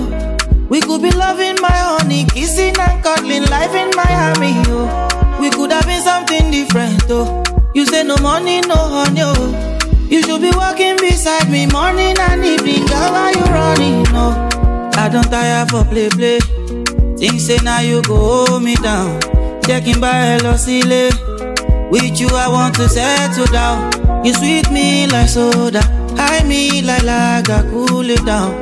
We 0.67 0.81
could 0.81 1.01
be 1.01 1.11
loving 1.11 1.55
my 1.61 1.77
honey, 1.89 2.25
kissing 2.25 2.75
and 2.77 3.01
cuddling, 3.03 3.45
life 3.45 3.73
in 3.73 3.89
Miami. 3.95 4.53
Oh. 4.67 5.08
We 5.39 5.49
could 5.49 5.71
have 5.71 5.85
been 5.85 6.01
something 6.01 6.51
different. 6.51 7.03
Oh. 7.09 7.43
You 7.73 7.85
say 7.85 8.03
no 8.03 8.17
money, 8.17 8.61
no 8.61 8.75
honey. 8.75 9.21
Oh. 9.23 9.77
You 10.09 10.23
should 10.23 10.41
be 10.41 10.51
walking 10.55 10.97
beside 10.97 11.49
me 11.51 11.67
morning 11.67 12.15
and 12.19 12.43
evening. 12.43 12.85
Girl, 12.87 13.11
why 13.11 13.31
you 13.31 13.43
running? 13.45 14.03
No, 14.11 14.33
I 14.95 15.07
don't 15.07 15.29
tire 15.29 15.65
for 15.67 15.83
play, 15.85 16.09
play. 16.09 16.39
Things 17.17 17.45
say 17.45 17.57
now 17.63 17.79
you 17.81 18.01
go 18.01 18.45
hold 18.45 18.63
me 18.63 18.75
down. 18.75 19.21
Checking 19.67 19.99
by 20.01 20.11
hello, 20.11 20.55
silly. 20.55 21.11
With 21.91 22.19
you, 22.19 22.27
I 22.33 22.47
want 22.47 22.73
to 22.75 22.89
settle 22.89 23.45
down. 23.47 24.25
You 24.25 24.33
sweet 24.33 24.71
me 24.71 25.05
like 25.07 25.29
soda, 25.29 25.83
high 26.17 26.43
me 26.43 26.81
like 26.81 27.03
lager, 27.03 27.69
cool 27.69 28.09
it 28.09 28.25
down. 28.25 28.59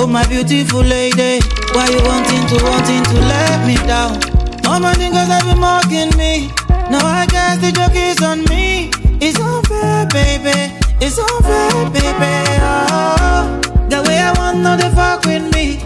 Oh 0.00 0.06
my 0.06 0.26
beautiful 0.26 0.80
lady, 0.80 1.38
why 1.74 1.88
you 1.88 2.02
wanting 2.02 2.44
to 2.48 2.64
wanting 2.64 3.04
to 3.04 3.20
let 3.20 3.66
me 3.66 3.76
down? 3.86 4.27
All 4.68 4.80
my 4.80 4.92
niggas 4.94 5.28
have 5.34 5.44
been 5.44 5.58
mocking 5.58 6.10
me. 6.18 6.48
Now 6.92 7.04
I 7.04 7.26
guess 7.26 7.58
the 7.58 7.72
joke 7.72 7.96
is 7.96 8.20
on 8.22 8.44
me. 8.44 8.90
It's 9.20 9.38
unfair, 9.40 10.06
baby. 10.12 10.74
It's 11.00 11.18
unfair, 11.18 11.90
baby. 11.90 12.34
Oh, 12.60 13.60
the 13.88 14.02
way 14.06 14.18
I 14.18 14.32
want 14.36 14.58
no 14.60 14.76
they 14.76 14.90
fuck 14.94 15.24
with 15.24 15.44
me. 15.54 15.80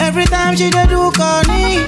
Every 0.00 0.24
time 0.24 0.56
she 0.56 0.70
dey 0.70 0.86
do 0.86 1.10
corny. 1.12 1.83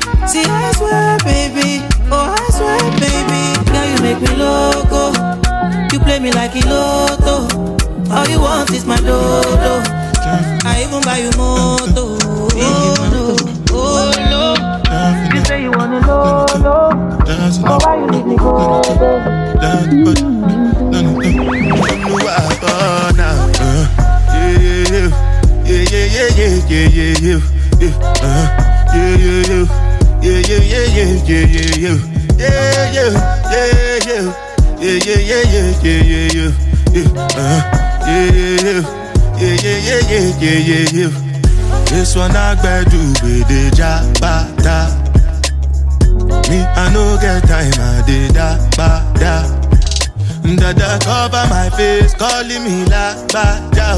La 53.37 53.45
ba 53.45 53.61
da. 53.77 53.89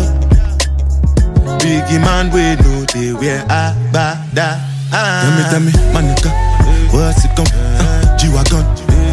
Biggie 1.60 2.00
man, 2.00 2.30
we 2.34 2.42
know 2.62 2.84
they 2.92 3.12
wear 3.12 3.40
a 3.48 3.74
ba 3.92 4.06
da. 4.34 4.58
Tell 4.90 5.30
me, 5.36 5.42
tell 5.50 5.60
me, 5.60 5.72
my 5.94 6.02
nigga, 6.02 6.30
what's 6.92 7.24
it 7.24 7.30
come? 7.36 7.46
Uh, 7.54 8.16
G-Wagon, 8.18 8.64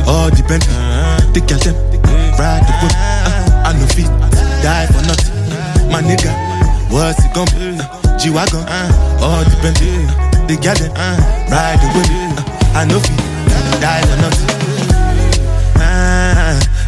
all 0.08 0.30
the 0.32 0.42
Bentley, 0.48 0.74
the 1.34 1.42
girl 1.46 1.60
them, 1.66 1.76
ride 2.40 2.64
the 2.66 2.74
whip. 2.82 2.94
Uh, 2.96 3.68
I 3.68 3.74
no 3.78 3.86
fit, 3.94 4.10
die 4.64 4.88
for 4.88 5.04
nothing. 5.06 5.92
My 5.92 6.02
nigga, 6.02 6.32
what's 6.90 7.24
it 7.26 7.34
come? 7.34 7.50
Uh, 7.60 8.18
G-Wagon, 8.18 8.64
all 9.22 9.44
the 9.44 9.58
Bentley, 9.62 9.92
the 10.48 10.56
girl 10.64 10.76
them, 10.80 10.92
ride 11.52 11.80
the 11.82 11.88
whip. 11.94 12.08
Uh, 12.40 12.80
I 12.80 12.86
no 12.86 13.00
fit, 13.00 13.82
die 13.82 14.02
for 14.08 14.18
nothing. 14.22 14.55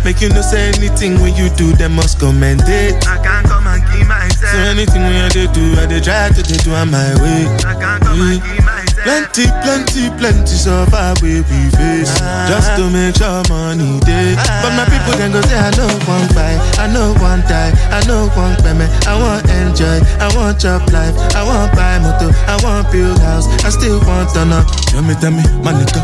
Ah, 0.08 0.10
make 0.10 0.22
you 0.22 0.30
no 0.30 0.40
say 0.42 0.72
anything 0.80 1.20
when 1.20 1.36
you 1.36 1.50
do, 1.60 1.74
them 1.76 1.96
must 2.00 2.18
commend 2.20 2.62
it. 2.64 2.96
I 3.08 3.20
can't 3.20 3.46
come 3.46 3.68
and 3.68 3.84
keep 3.92 4.08
myself. 4.08 4.56
So 4.56 4.58
anything 4.72 5.04
when 5.04 5.20
I 5.20 5.28
do, 5.28 5.76
I 5.76 5.84
dey 5.86 6.00
try 6.00 6.30
to 6.32 6.42
dey 6.44 6.56
do 6.64 6.72
on 6.72 6.92
my 6.92 7.12
way. 7.20 7.44
I 7.68 7.76
can't 7.76 8.00
come 8.00 8.16
and 8.24 8.40
keep 8.40 8.64
myself. 8.64 9.04
Plenty, 9.04 9.46
plenty, 9.68 10.04
plenty 10.16 10.56
suffer 10.56 11.12
we 11.20 11.44
we 11.44 11.60
face. 11.76 12.16
Just 12.48 12.72
to 12.80 12.88
make 12.88 13.16
sure 13.20 13.44
money 13.52 14.00
day 14.08 14.36
But 14.64 14.72
my 14.80 14.88
people 14.88 15.12
then 15.20 15.32
go 15.36 15.42
say 15.44 15.60
I 15.60 15.72
know 15.76 15.92
one 16.08 16.28
buy, 16.32 16.56
I 16.80 16.88
know 16.88 17.12
one 17.20 17.44
die, 17.52 17.76
I 17.92 18.00
know 18.08 18.32
one 18.32 18.56
payment 18.64 18.88
I 19.08 19.20
want 19.20 19.44
enjoy, 19.52 20.00
I 20.24 20.32
want 20.40 20.60
chop 20.64 20.88
life. 20.92 21.16
I 21.36 21.44
want 21.44 21.76
buy 21.76 22.00
motor, 22.00 22.32
I 22.48 22.56
want 22.64 22.92
build 22.92 23.20
house. 23.20 23.48
I 23.68 23.70
still 23.76 24.00
want 24.08 24.32
to 24.40 24.46
know 24.46 24.64
Tell 24.88 25.04
me, 25.04 25.14
tell 25.20 25.32
me, 25.32 25.44
my 25.64 25.76
nigga 25.76 26.00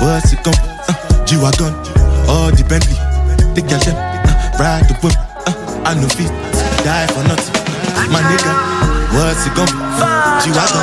What's 0.00 0.32
it 0.32 0.40
come? 0.42 0.56
Uh, 0.88 1.24
G-Wagon, 1.24 1.72
all 2.28 2.48
the 2.50 2.64
Bentley 2.68 3.03
The 3.54 3.62
girl 3.62 3.78
them, 3.86 3.94
uh, 3.94 4.58
ride 4.58 4.84
the 4.88 4.94
whip 5.02 5.14
uh, 5.46 5.54
I 5.86 5.94
know 5.94 6.08
feet, 6.08 6.32
die 6.82 7.06
for 7.14 7.22
nothing 7.22 7.54
My 8.10 8.20
nigga, 8.26 8.50
What's 9.14 9.46
it 9.46 9.54
gonna 9.54 9.70
be? 9.70 9.78
G-Wagon. 10.42 10.82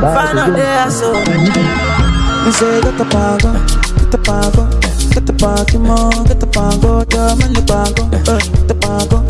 Find 0.00 0.38
out 0.38 0.56
there, 0.56 0.90
so 0.90 1.12
Me 1.12 2.50
say 2.50 2.80
get 2.80 2.96
the 2.96 3.04
pago, 3.12 3.52
get 4.00 4.10
the 4.10 4.18
pago, 4.24 4.64
get 5.12 5.26
the 5.26 5.32
party 5.34 5.76
more, 5.78 6.10
get 6.24 6.40
the 6.40 6.46
pago, 6.46 7.04
the 7.04 7.36
money 7.36 7.60
pago, 7.68 8.04
uh, 8.08 8.40
get 8.40 8.68
the 8.68 8.74
pago. 8.80 9.20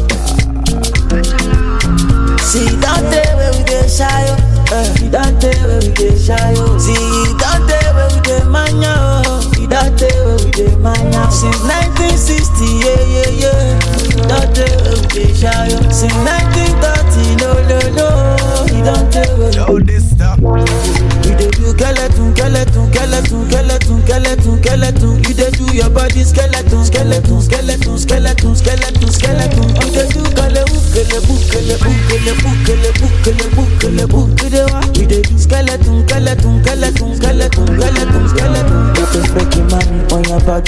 See 2.38 2.70
that 2.78 3.02
day 3.10 3.26
where 3.34 3.52
we 3.58 3.64
get 3.64 3.90
shy, 3.90 4.06
oh, 4.06 4.38
uh, 4.70 4.84
see 4.94 5.08
that 5.08 5.40
day 5.40 5.54
where 5.66 5.80
we 5.80 5.90
get 5.94 6.18
shy, 6.18 6.54
oh. 6.58 6.78
See 6.78 6.94
that 7.42 7.60
day 7.66 7.86
where 7.94 8.08
we 8.14 8.20
get 8.22 8.46
mania, 8.46 8.94
oh, 9.26 9.40
that 9.68 9.98
day 9.98 10.10
where 10.24 10.36
we 10.38 10.43
get 10.84 11.04
mania. 11.04 11.30
Since 11.30 11.60
1960, 11.62 13.03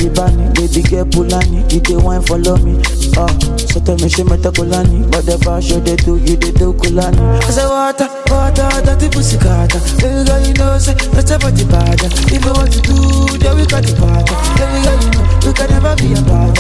bunny. 0.09 0.47
Baby 0.55 0.83
girl 0.83 1.05
Pulani, 1.07 1.65
you 1.73 1.81
dey 1.81 1.97
wine 1.97 2.23
follow 2.23 2.57
me. 2.59 2.79
Ah, 3.17 3.27
so 3.57 3.81
tell 3.81 3.97
me 3.97 4.09
she 4.09 4.23
meta 4.25 4.53
kulani, 4.53 5.09
but 5.11 5.25
the 5.25 5.37
show 5.65 5.81
they 5.81 5.97
do, 5.97 6.17
you 6.21 6.37
dey 6.37 6.53
do 6.53 6.73
kulani. 6.75 7.17
I 7.43 7.51
say 7.51 7.65
water, 7.67 8.09
water, 8.29 8.69
dirty 8.85 9.09
pussy 9.09 9.39
carter. 9.39 9.81
Baby 10.01 10.25
girl, 10.29 10.41
you 10.45 10.55
know 10.55 10.79
say 10.79 10.95
that's 11.17 11.31
a 11.31 11.39
body 11.39 11.65
bad. 11.65 11.97
If 12.05 12.45
you 12.45 12.53
want 12.53 12.73
to 12.77 12.81
do, 12.85 12.97
then 13.41 13.57
we 13.57 13.65
got 13.67 13.85
the 13.85 13.95
part. 13.97 14.29
Baby 14.61 14.79
girl, 14.85 14.99
you 15.01 15.11
know 15.17 15.25
you 15.49 15.53
can 15.57 15.69
never 15.73 15.95
be 15.97 16.13
a 16.13 16.21
bad. 16.29 16.53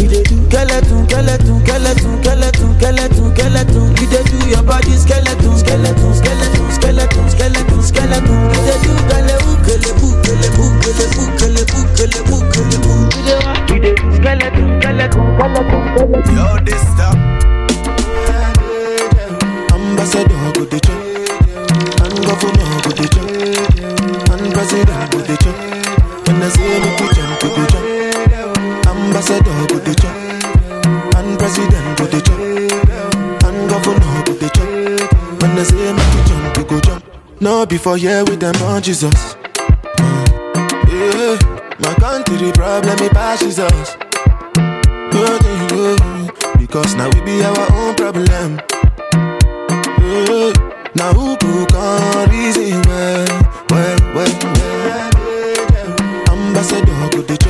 We 0.00 0.08
dey 0.08 0.24
do 0.24 0.36
skeleton, 0.48 1.04
skeleton, 1.08 1.56
skeleton, 1.64 2.12
skeleton, 2.24 2.70
skeleton, 2.80 3.28
skeleton. 3.36 3.84
You 4.00 4.06
dey 4.08 4.24
do 4.24 4.38
your 4.48 4.62
body 4.64 4.94
skeleton, 4.96 5.52
skeleton, 5.60 6.09
Yo, 16.28 16.46
this 16.64 16.80
stop. 16.92 17.16
Ambassador 19.72 20.52
go 20.54 20.64
the 20.64 20.78
and 22.02 22.16
governor 22.26 22.72
go 22.84 22.90
the 22.90 23.06
and 24.32 24.52
president 24.52 25.04
go 25.12 25.18
the. 25.20 25.36
When 26.26 26.42
I 26.42 26.48
say 26.48 26.80
make 26.80 27.00
you 27.00 27.08
jump, 27.14 27.42
you 27.42 27.50
go 27.56 27.64
jump. 27.72 27.86
Ambassador 28.86 29.58
go 29.70 29.78
the 29.78 29.94
and 31.16 31.38
president 31.38 31.98
go 31.98 32.04
the 32.06 32.20
and 33.46 33.70
governor 33.70 34.22
go 34.26 34.32
the. 34.34 34.48
When 35.40 35.58
I 35.58 35.62
say 35.62 35.92
make 35.92 36.14
you 36.14 36.22
jump, 36.28 36.56
you 36.56 36.64
go 36.64 36.80
jump. 36.80 37.04
No 37.40 37.66
before 37.66 37.96
here 37.96 38.24
with 38.24 38.40
them 38.40 38.56
on 38.62 38.82
Jesus. 38.82 39.36
Yeah, 40.88 41.38
my 41.80 41.94
country 41.98 42.52
problem 42.52 42.98
it 42.98 43.12
passes 43.12 43.58
us. 43.58 43.96
Good, 45.20 46.32
because 46.58 46.94
now 46.94 47.10
we 47.10 47.20
be 47.20 47.42
our 47.44 47.72
own 47.74 47.94
problem. 47.94 48.58
Yeah, 50.00 50.52
now 50.94 51.12
who 51.12 51.36
can 51.36 52.30
reason 52.30 52.80
well, 52.88 53.26
well, 53.68 53.98
well, 54.14 54.34
well. 54.56 55.10
Ambassador 56.32 57.08
go 57.12 57.49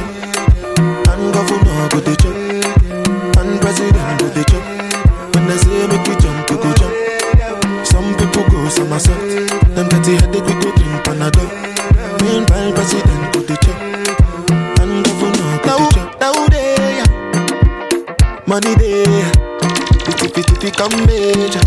major. 21.07 21.61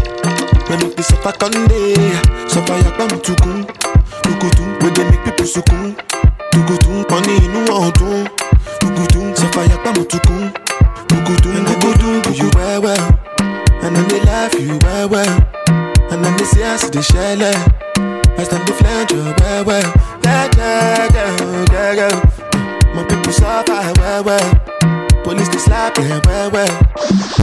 When 0.68 0.80
make 0.80 0.96
the 0.96 1.04
suffer 1.04 1.34
day, 1.68 1.94
suffer 2.48 2.78
yakpa 2.84 3.08
mutukun, 3.12 3.66
tukutun. 4.24 4.80
When 4.82 4.94
they 4.94 5.04
make 5.10 5.24
people 5.26 5.46
sukun, 5.46 5.96
tukutun. 6.52 7.06
Money 7.10 7.36
inu 7.46 7.62
ọdun, 7.70 8.28
tukutun. 8.80 9.36
Suffer 9.36 9.66
yakpa 9.70 9.92
mutukun, 9.94 10.52
tukutun. 11.08 11.64
Go 11.84 11.94
do 12.00 12.32
you 12.34 12.50
well 12.56 12.82
well, 12.82 13.20
and 13.84 13.96
then 13.96 14.08
they 14.08 14.22
laugh 14.24 14.54
you 14.58 14.80
well 14.84 15.10
well, 15.10 15.36
and 16.12 16.24
then 16.24 16.38
they 16.38 16.46
say 16.46 16.64
I 16.64 16.78
see 16.78 16.90
the 16.90 17.02
shell. 17.02 17.44
As 18.40 18.48
them 18.50 18.64
they 18.66 18.74
flange 18.74 19.12
well 19.12 19.66
well, 19.66 19.94
yeah 20.24 20.50
yeah 20.58 21.08
yeah 21.14 21.66
yeah 21.74 21.92
yeah. 22.00 22.96
My 22.96 23.04
people 23.04 23.34
suffer 23.34 23.92
well 24.00 24.24
well, 24.24 24.56
police 25.24 25.50
they 25.50 25.58
slap 25.58 25.96
them 25.96 26.22
well 26.26 26.52
well. 26.52 27.43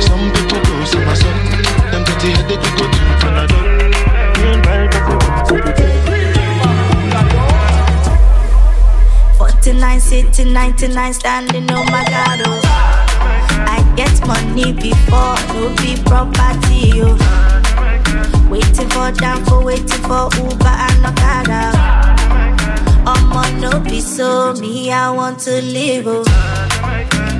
Some 0.00 0.32
people 0.32 0.60
go 0.64 0.74
them 1.90 2.02
dirty 2.04 2.28
headache 2.30 2.60
we 2.60 2.70
go 2.76 2.84
drink 2.90 3.20
Panadol. 3.20 3.66
Meanwhile, 4.40 4.86
president 4.92 5.14
go 5.48 5.56
the 5.58 5.72
chop. 5.78 6.18
49 9.38 10.00
sitting, 10.00 10.52
99 10.52 11.12
standing, 11.14 11.70
oh 11.70 11.84
my 11.84 12.04
god, 12.04 12.40
oh. 12.46 13.09
Get 14.00 14.26
money 14.26 14.72
before, 14.72 15.36
no 15.52 15.68
be 15.76 15.94
property, 16.06 17.02
oh. 17.04 17.18
Waiting 18.48 18.88
for 18.88 19.12
Danfo, 19.12 19.62
waiting 19.62 20.02
for 20.08 20.30
Uber 20.40 20.74
and 20.86 21.04
Okada. 21.04 21.62
I'ma 23.06 23.42
no 23.60 23.78
be 23.78 24.00
so 24.00 24.54
me, 24.54 24.90
I 24.90 25.10
want 25.10 25.38
to 25.40 25.60
live, 25.60 26.06
oh. 26.06 26.24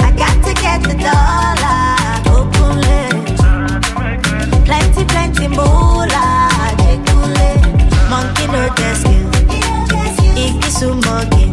I 0.04 0.12
got 0.18 0.36
to 0.44 0.52
get 0.60 0.82
the 0.82 0.96
dollar, 1.00 1.96
open 2.36 2.84
it. 3.00 4.64
Plenty, 4.66 5.04
plenty 5.06 5.48
moolah, 5.48 6.50
jekule. 6.82 7.50
Monkey 8.10 8.46
no 8.48 8.68
skill, 9.00 9.30
Iggy 10.36 10.70
sumogi. 10.78 11.46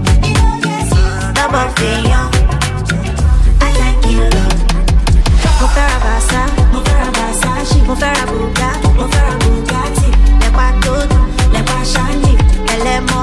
Double 1.34 1.70
fèèyàn. 1.78 2.37
Versace, 7.68 7.84
mo 7.88 7.96
fẹ́ 8.02 8.12
ra 8.16 8.24
Bugatti, 8.32 8.88
mo 8.98 9.06
fẹ́ 9.14 9.22
ra 9.28 9.34
Bugatti. 9.44 10.08
Lẹ́pa 10.42 10.66
tó 10.84 10.94
dùn, 11.10 11.26
lẹ́pa 11.54 11.78
ṣáńdì, 11.94 12.34
ẹlẹ́mọ́ 12.74 13.17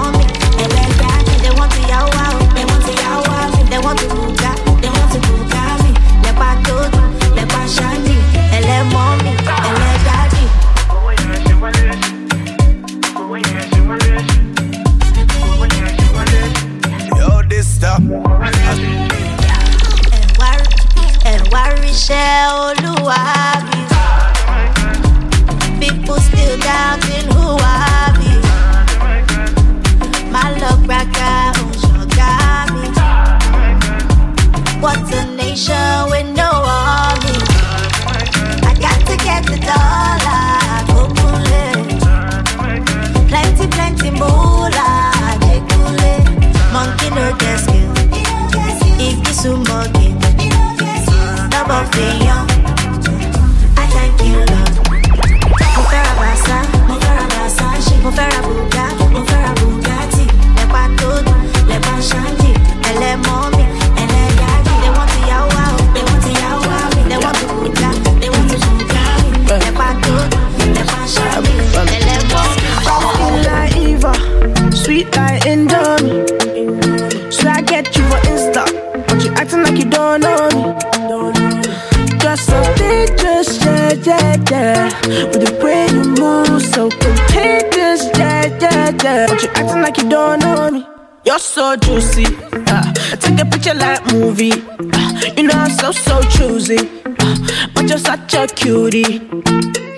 yeah. 89.04 89.26
But 89.28 89.42
you 89.42 89.48
acting 89.54 89.82
like 89.82 89.98
you 89.98 90.08
don't 90.08 90.38
know 90.40 90.70
me. 90.70 90.86
You're 91.24 91.38
so 91.38 91.76
juicy. 91.76 92.26
Uh, 92.52 92.92
take 93.20 93.40
a 93.40 93.44
picture 93.44 93.74
like 93.74 94.00
movie. 94.12 94.52
Uh, 94.52 95.20
you 95.36 95.44
know 95.44 95.54
I'm 95.54 95.70
so 95.70 95.92
so 95.92 96.20
choosy, 96.34 96.78
uh, 96.78 97.36
but 97.74 97.88
you're 97.88 97.98
such 97.98 98.34
a 98.34 98.46
cutie. 98.46 99.20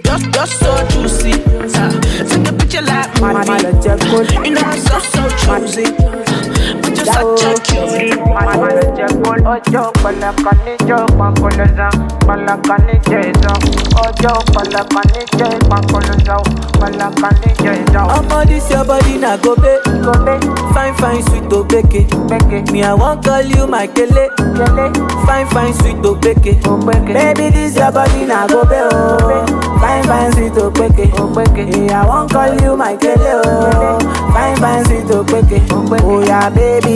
You're, 0.05 0.21
you're 0.35 0.47
so 0.47 0.73
juicy. 0.91 1.33
Uh, 1.79 2.01
take 2.31 2.49
a 2.49 2.53
picture 2.53 2.83
like 2.83 3.11
movie. 3.21 4.35
You 4.45 4.55
know 4.55 4.61
I'm 4.63 4.79
so 4.79 4.99
so 4.99 5.23
choosy, 5.43 5.87
Omo 18.19 18.47
this 18.47 18.71
your 18.71 18.85
body 18.85 19.19
na 19.19 19.37
gobe 19.37 19.79
Fine 20.75 20.95
fine 20.97 21.23
sweet 21.23 21.45
obeke 21.53 22.07
Beke 22.29 22.71
Me 22.73 22.83
I 22.83 22.93
wan 22.95 23.23
call 23.23 23.43
you 23.43 23.67
my 23.67 23.87
kele 23.87 24.29
Fine 25.27 25.47
fine 25.51 25.75
sweet 25.75 25.97
obeke 26.03 26.61
Obeke 26.63 27.13
Baby 27.15 27.51
this 27.51 27.77
your 27.77 27.93
body 27.93 28.25
na 28.27 28.47
gobe 28.47 28.81
oh. 28.93 29.47
Fine 29.81 30.05
fine 30.05 30.33
sweet 30.33 30.53
obeke 30.53 31.07
Obeke 31.15 31.67
Me 31.71 31.89
I 31.91 32.05
wan 32.07 32.29
call 32.29 32.55
you 32.61 32.77
my 32.77 32.97
kele 32.97 33.41
oh 33.45 33.99
Fine 34.33 34.57
fine 34.57 34.85
sweet 34.85 35.05
obeke 35.07 35.61
Oh 36.03 36.23
yeah 36.25 36.51
baby 36.51 36.96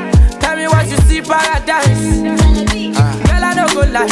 tell 0.51 0.59
me 0.59 0.67
what 0.67 0.87
you 0.89 0.97
see 1.07 1.21
paradise. 1.21 2.19
Girl, 3.25 3.43
I 3.43 3.53
no 3.55 3.65
go 3.73 3.81
lie, 3.89 4.07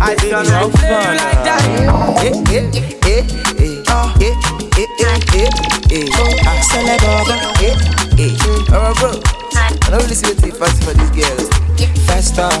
I 0.00 0.14
swear 0.18 0.36
I 0.36 0.42
no 0.44 0.70
play 0.70 1.02
you 1.02 1.14
like 1.18 1.40
dice. 1.42 1.90
Eh, 2.22 2.34
eh, 2.54 2.66
eh, 3.06 3.22
eh, 3.58 3.82
ah, 3.88 4.14
eh, 4.20 4.34
eh, 4.78 4.86
eh, 5.02 5.18
eh, 5.34 5.50
eh. 5.90 6.46
Ah, 6.46 6.60
Senegal, 6.62 7.30
eh, 7.60 7.74
eh. 8.18 8.72
Alright, 8.72 8.96
bro. 8.98 9.43
I 9.64 9.88
don't 9.90 10.02
really 10.02 10.14
see 10.14 10.32
the 10.34 10.52
fast 10.52 10.82
for 10.84 10.92
these 10.92 11.10
girls. 11.16 11.48
First 12.06 12.38
off, 12.38 12.52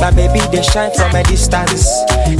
my 0.00 0.10
baby 0.14 0.40
they 0.54 0.62
shine 0.62 0.90
from 0.94 1.14
a 1.14 1.22
distance. 1.24 1.86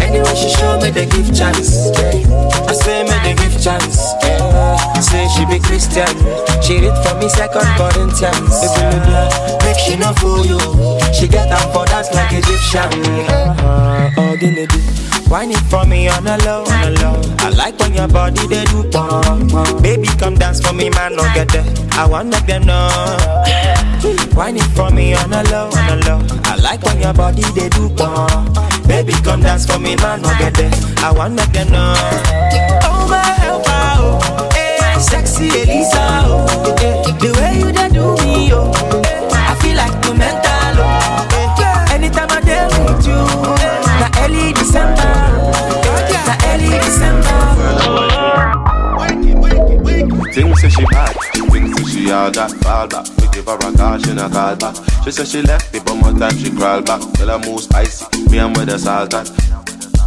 Anyway, 0.00 0.34
she 0.34 0.48
show 0.54 0.78
me 0.80 0.90
they 0.90 1.06
give 1.06 1.34
chance. 1.34 1.90
I 1.98 2.72
say 2.72 3.02
me 3.02 3.14
they 3.26 3.34
give 3.34 3.58
chance. 3.60 4.14
Say 5.04 5.28
she 5.34 5.44
be 5.46 5.58
Christian. 5.60 6.08
She 6.62 6.80
read 6.80 6.96
for 7.04 7.14
me 7.18 7.28
second 7.28 7.66
Corinthians. 7.76 8.54
Baby, 8.78 9.18
make 9.66 9.78
she 9.78 9.96
no 9.96 10.14
fool 10.14 10.46
you. 10.46 10.58
She 11.12 11.28
get 11.28 11.50
up 11.50 11.72
for 11.74 11.84
dance 11.86 12.12
like 12.14 12.32
Egyptian. 12.32 12.88
Uh, 13.28 14.10
oh, 14.16 14.36
the 14.36 14.48
lady. 14.54 15.13
Wine 15.34 15.50
it 15.50 15.58
for 15.68 15.84
me 15.84 16.06
on 16.08 16.24
a 16.28 16.38
low, 16.44 16.62
on 16.62 16.84
a 16.84 16.90
low. 17.02 17.20
I 17.38 17.48
like 17.48 17.76
when 17.80 17.92
your 17.92 18.06
body 18.06 18.46
they 18.46 18.64
do 18.66 18.88
pump. 18.88 19.82
Baby, 19.82 20.06
come 20.16 20.36
dance 20.36 20.60
for 20.60 20.72
me, 20.72 20.90
man, 20.90 21.16
no 21.16 21.24
get 21.34 21.48
there. 21.48 21.64
I 21.98 22.06
want 22.06 22.28
make 22.28 22.46
them 22.46 22.62
know. 22.66 22.86
Wine 24.36 24.56
it 24.58 24.62
for 24.76 24.90
me 24.90 25.12
on 25.14 25.32
a 25.32 25.42
low, 25.50 25.70
on 25.74 25.88
a 25.90 25.96
low. 26.06 26.20
I 26.44 26.54
like 26.62 26.84
when 26.84 27.00
your 27.00 27.12
body 27.14 27.42
they 27.56 27.68
do 27.68 27.88
pump. 27.96 28.56
Baby, 28.86 29.12
come 29.24 29.40
dance 29.42 29.66
for 29.66 29.80
me, 29.80 29.96
man, 29.96 30.22
no 30.22 30.28
get 30.38 30.54
there. 30.54 30.70
I 30.98 31.10
want 31.10 31.34
make 31.34 31.50
them 31.50 31.68
know. 31.72 31.94
Oh 32.84 33.08
my 33.10 33.18
helper, 33.42 33.70
oh, 33.98 34.50
eh, 34.56 34.98
sexy 34.98 35.48
Elisa, 35.48 36.22
oh, 36.26 36.76
all 52.14 52.30
that 52.30 52.50
fall 52.62 52.86
back. 52.86 53.06
We 53.18 53.26
give 53.34 53.46
her 53.50 53.58
a 53.58 53.70
call, 53.76 53.98
she 53.98 54.14
not 54.14 54.30
call 54.30 54.54
back. 54.56 54.76
She 55.02 55.10
say 55.10 55.24
she 55.24 55.42
left 55.42 55.74
me, 55.74 55.80
but 55.84 55.94
more 55.98 56.14
time 56.14 56.36
she 56.38 56.50
crawl 56.54 56.80
back. 56.80 57.02
Girl, 57.18 57.30
I 57.34 57.38
move 57.42 57.60
spicy, 57.60 58.06
me 58.30 58.38
and 58.38 58.56
with 58.56 58.70
the 58.70 58.78
salt 58.78 59.14
and. 59.14 59.26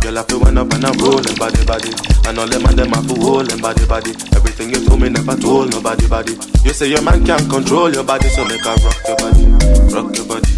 Girl, 0.01 0.17
I 0.17 0.23
feel 0.23 0.39
when 0.39 0.57
up 0.57 0.71
and 0.71 0.85
I'm 0.85 0.95
rolling 1.03 1.35
body 1.35 1.65
body. 1.67 1.91
And 2.25 2.39
all 2.39 2.47
them 2.47 2.65
and 2.65 2.79
them 2.79 2.93
I 2.93 3.01
feel 3.03 3.19
holding 3.19 3.59
body 3.59 3.85
body. 3.85 4.11
Everything 4.33 4.69
you 4.71 4.79
told 4.87 5.01
me 5.01 5.09
never 5.09 5.35
told 5.35 5.71
nobody 5.71 6.07
body. 6.07 6.33
You 6.63 6.71
say 6.71 6.87
your 6.87 7.01
man 7.03 7.25
can't 7.25 7.49
control 7.49 7.91
your 7.91 8.03
body, 8.03 8.29
so 8.29 8.45
make 8.47 8.63
her 8.63 8.75
rock 8.79 8.99
your 9.03 9.17
body, 9.19 9.43
rock 9.91 10.15
your 10.15 10.25
body, 10.31 10.53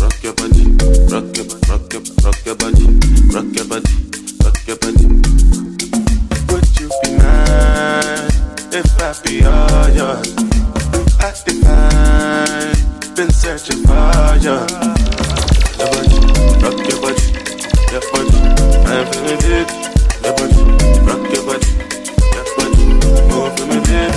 rock 0.00 0.16
your 0.24 0.32
body, 0.32 0.64
rock 1.12 1.28
your 1.36 1.46
rock 1.68 1.84
your 1.92 2.02
rock 2.24 2.40
your 2.46 2.56
body, 2.56 2.86
rock 3.34 3.50
your 3.52 3.66
body, 3.68 3.92
rock 4.40 4.60
your 4.64 4.78
body. 4.80 5.06
Would 6.48 6.66
you 6.80 6.88
be 7.02 7.10
mine 7.18 8.32
if 8.72 8.88
I 9.02 9.12
be 9.26 9.44
all 9.44 9.90
yours? 9.90 10.53
I 11.24 11.30
define, 11.30 12.76
been 13.14 13.30
searching 13.30 13.80
for 13.86 14.36
you. 14.44 14.60
Your 15.80 15.88
body, 15.88 16.20
rock 16.60 16.76
your 16.84 17.00
body, 17.00 17.24
your 17.88 18.04
body, 18.12 18.36
I'm 18.84 19.08
feeling 19.08 19.40
it. 19.40 19.68
Your 20.20 20.34
body, 20.36 20.60
rock 21.08 21.24
your 21.32 21.44
body, 21.48 21.70
your 22.28 22.44
body, 22.60 22.84
for 23.56 23.64
me, 23.72 23.78
babe. 23.88 24.12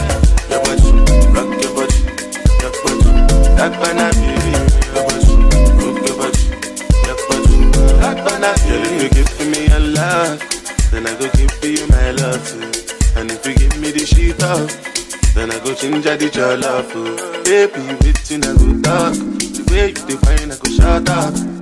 Your 0.51 0.59
body, 0.67 0.83
rock 1.31 1.51
your 1.63 1.71
body, 1.79 1.97
your 2.59 2.71
body, 2.83 3.07
that 3.55 3.71
banana. 3.79 4.19
Your 4.91 5.03
body, 5.07 5.31
rock 5.79 5.95
your 6.03 6.15
body, 6.19 6.43
your 7.07 7.17
body, 7.23 7.55
that 8.03 8.17
banana, 8.19 8.51
baby. 8.67 8.89
You 9.05 9.09
give 9.11 9.31
me 9.47 9.61
your 9.69 9.79
love, 9.95 10.35
then 10.91 11.07
I 11.07 11.15
go 11.17 11.25
give 11.31 11.55
you 11.63 11.87
my 11.87 12.11
love 12.11 12.43
too. 12.45 12.67
And 13.15 13.31
if 13.31 13.45
you 13.47 13.53
give 13.55 13.79
me 13.79 13.91
the 13.91 14.05
shit 14.05 14.43
off, 14.43 14.96
then 15.33 15.51
I 15.51 15.59
go 15.63 15.73
change 15.73 16.05
the 16.05 16.31
your 16.35 16.57
love 16.57 16.91
oh. 16.95 17.43
Baby, 17.43 17.79
waiting 18.01 18.43
I 18.43 18.53
go 18.53 18.81
talk. 18.81 19.13
The 19.13 19.63
way 19.71 19.87
you 19.89 19.93
define, 19.93 20.51
I 20.51 20.57
go 20.57 20.69
shut 20.69 21.09
up. 21.09 21.56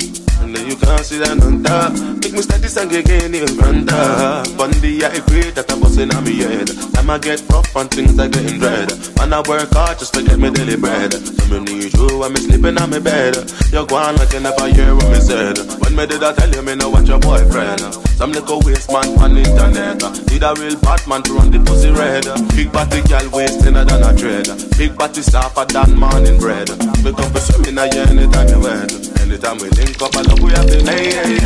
You 0.63 0.75
can't 0.75 1.05
see 1.05 1.19
that 1.19 1.41
on 1.43 1.63
top. 1.63 1.91
Make 2.23 2.33
me 2.33 2.41
start 2.41 2.61
this 2.61 2.77
again, 2.77 3.33
you 3.33 3.45
run 3.59 3.87
up. 3.89 4.47
One 4.55 4.71
day 4.79 5.03
I 5.03 5.19
agree 5.19 5.51
that 5.51 5.69
I'm 5.71 5.81
busting 5.81 6.13
on 6.13 6.23
me 6.23 6.39
head. 6.39 6.67
Time 6.93 7.09
I 7.09 7.17
get 7.19 7.43
rough 7.51 7.75
and 7.75 7.89
things 7.91 8.17
are 8.19 8.29
getting 8.29 8.59
dread. 8.59 8.91
Man, 9.17 9.33
I 9.33 9.41
work 9.47 9.69
hard 9.73 9.99
just 9.99 10.13
to 10.15 10.23
get 10.23 10.39
me 10.39 10.49
daily 10.51 10.77
bread. 10.77 11.13
So 11.13 11.45
me 11.51 11.59
need 11.59 11.93
you 11.93 12.19
when 12.19 12.33
me 12.33 12.39
sleeping 12.39 12.77
on 12.79 12.89
me 12.89 12.99
bed. 12.99 13.35
You're 13.71 13.85
gone 13.85 14.15
like 14.15 14.31
you 14.33 14.39
never 14.39 14.67
hear 14.71 14.95
what 14.95 15.09
me 15.11 15.19
said. 15.19 15.57
When 15.83 15.95
me 15.95 16.05
did 16.07 16.23
I 16.23 16.33
tell 16.33 16.49
you 16.49 16.61
me 16.61 16.75
know 16.75 16.89
what 16.89 17.05
your 17.07 17.19
boyfriend? 17.19 17.81
Some 18.15 18.31
little 18.31 18.61
waste 18.63 18.87
man 18.91 19.11
on 19.19 19.35
internet. 19.35 19.99
Need 20.31 20.43
a 20.43 20.53
real 20.55 20.79
Batman 20.79 21.21
to 21.27 21.33
run 21.35 21.51
the 21.51 21.59
pussy 21.59 21.91
red. 21.91 22.23
Big 22.55 22.71
body 22.71 23.01
girl 23.11 23.27
wasting 23.35 23.75
than 23.75 23.91
a 23.91 24.11
dread. 24.15 24.47
Big 24.77 24.95
body 24.95 25.21
softer 25.21 25.65
than 25.67 25.99
morning 25.99 26.39
bread. 26.39 26.69
We 27.03 27.11
come 27.11 27.29
for 27.31 27.43
swimming 27.43 27.77
a 27.77 27.85
year 27.91 28.07
anytime 28.07 28.47
you 28.47 28.59
wed. 28.63 28.91
Anytime 29.19 29.57
we 29.57 29.69
link 29.75 29.99
up, 30.01 30.15
I 30.15 30.21
love 30.21 30.39
we 30.45 30.51
have 30.53 30.67
been. 30.67 30.85
Hey, 30.85 31.09
hey. 31.09 31.41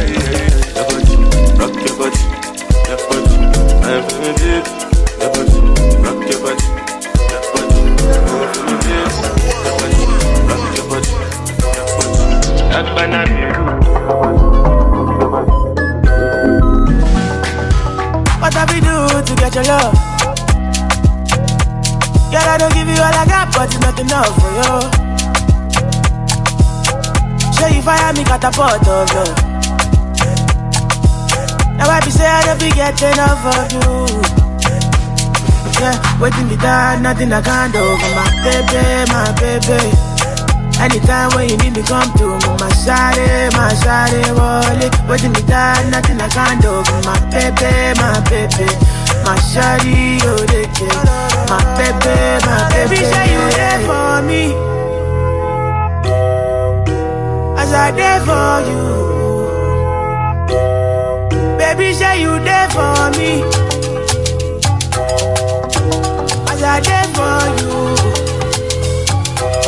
Your 0.75 0.83
rock 1.55 1.73
your 1.79 1.95
your. 1.95 2.11
I'm 2.89 2.99
rock 3.07 3.31
your 3.95 4.43
your. 4.43 4.63
I'm 5.21 5.31
rock 6.03 6.27
your 6.27 6.39
your. 6.43 6.59
What 18.41 18.53
have 18.53 18.69
we 18.73 18.79
do 18.79 18.95
to 19.23 19.33
get 19.35 19.55
your 19.55 19.63
love? 19.63 19.93
Girl, 22.31 22.47
I 22.47 22.57
don't 22.59 22.73
give 22.73 22.87
you 22.87 23.01
all 23.01 23.13
I 23.13 23.25
got, 23.25 23.53
but 23.53 23.73
it's 23.73 23.79
not 23.79 23.99
enough 23.99 24.35
for 24.39 25.03
you. 25.03 25.08
Show 27.59 27.67
you 27.67 27.81
fire 27.81 28.13
me 28.13 28.23
catapult 28.23 28.87
of 28.87 29.11
love. 29.13 29.35
Now 31.77 31.89
I 31.89 31.99
be 32.03 32.11
say 32.11 32.25
I 32.27 32.43
don't 32.45 32.59
be 32.59 32.69
get 32.71 33.01
enough 33.01 33.43
of 33.45 33.71
you. 33.73 33.89
Yeah, 35.79 35.95
waiting 36.19 36.47
me 36.47 36.57
down, 36.57 37.03
nothing 37.03 37.31
I 37.31 37.41
can't 37.41 37.71
do 37.71 37.79
for 37.79 38.11
my 38.15 38.27
baby, 38.43 38.83
my 39.11 39.31
baby. 39.39 39.79
Anytime 40.79 41.29
when 41.35 41.49
you 41.49 41.57
need 41.57 41.75
me, 41.75 41.83
come 41.83 42.11
through. 42.17 42.39
My 42.59 42.71
shawty, 42.83 43.51
my 43.55 43.71
shawty, 43.83 44.23
wallet. 44.35 44.91
Waiting 45.09 45.31
me 45.31 45.41
down, 45.43 45.89
nothing 45.91 46.19
I 46.19 46.27
can't 46.29 46.61
do. 46.61 46.71
My 47.07 47.15
baby, 47.31 47.99
my 47.99 48.19
baby. 48.31 48.67
My 49.23 49.35
shawty, 49.51 50.19
oh, 50.23 50.39
they. 50.47 50.67
My 51.51 51.59
baby, 51.75 52.45
my 52.45 52.69
baby. 52.71 52.95
Baby, 52.95 53.05
say 53.07 53.25
you 53.31 53.43
there 53.55 53.79
for 53.87 54.21
me. 54.23 54.78
As 57.71 57.75
I 57.75 57.91
there 57.91 58.21
for 58.25 58.61
you. 58.69 58.83
Baby, 61.59 61.93
say 61.93 62.21
you 62.21 62.39
there 62.39 62.67
for 62.73 63.11
me. 63.13 63.43
As 66.49 66.63
I 66.63 66.79
there 66.81 67.07
for 67.13 67.37
you. 67.61 67.77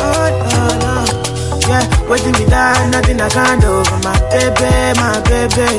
Oh, 0.02 0.26
no, 0.50 0.62
no. 0.82 0.94
Yeah, 1.68 1.84
waiting 2.10 2.32
me 2.32 2.44
down, 2.50 2.90
nothing 2.90 3.20
I 3.20 3.28
can't 3.28 3.60
do. 3.62 3.84
For 3.84 3.98
my 4.02 4.18
baby, 4.34 4.98
my 4.98 5.20
baby. 5.30 5.70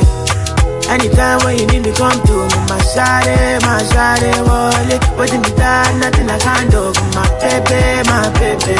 Anytime 0.87 1.39
when 1.43 1.59
you 1.59 1.65
need 1.67 1.83
me, 1.83 1.91
come 1.91 2.21
to 2.23 2.35
me. 2.47 2.59
My 2.71 2.79
shawty, 2.95 3.59
my 3.67 3.83
shawty, 3.91 4.31
wallet. 4.47 5.01
Waiting 5.19 5.41
me 5.41 5.51
down, 5.57 5.99
nothing 5.99 6.29
I 6.29 6.39
can't 6.39 6.71
do. 6.71 6.93
For 6.93 7.09
my 7.19 7.27
baby, 7.43 8.07
my 8.07 8.31
baby. 8.39 8.75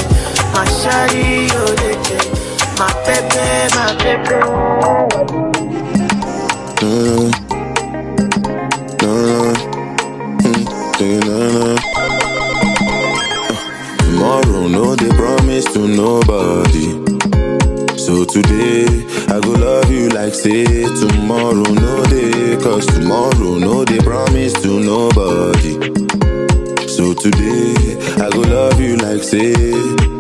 My 0.56 0.64
shawty, 0.80 1.52
oh, 1.52 1.76
they 1.76 1.96
care. 2.08 2.43
My 2.84 2.92
baby, 3.06 3.46
my 3.76 3.96
baby. 4.04 4.36
Mm. 6.84 7.32
Mm. 9.00 9.56
Tomorrow, 14.00 14.68
no, 14.68 14.96
they 14.96 15.10
promise 15.16 15.64
to 15.74 15.88
nobody. 15.88 16.88
So 17.98 18.26
today, 18.26 18.86
I 19.34 19.40
go 19.40 19.52
love 19.52 19.90
you 19.90 20.10
like 20.10 20.34
say 20.34 20.66
tomorrow, 20.84 21.64
no 21.64 22.04
day. 22.12 22.58
Cause 22.62 22.86
tomorrow, 22.88 23.60
no, 23.60 23.86
they 23.86 24.00
promise 24.00 24.52
to 24.62 24.80
nobody. 24.82 25.74
So 26.90 27.14
today, 27.14 27.96
I 28.22 28.30
go 28.30 28.42
love 28.42 28.82
you 28.82 28.98
like 28.98 29.24
say, 29.24 29.54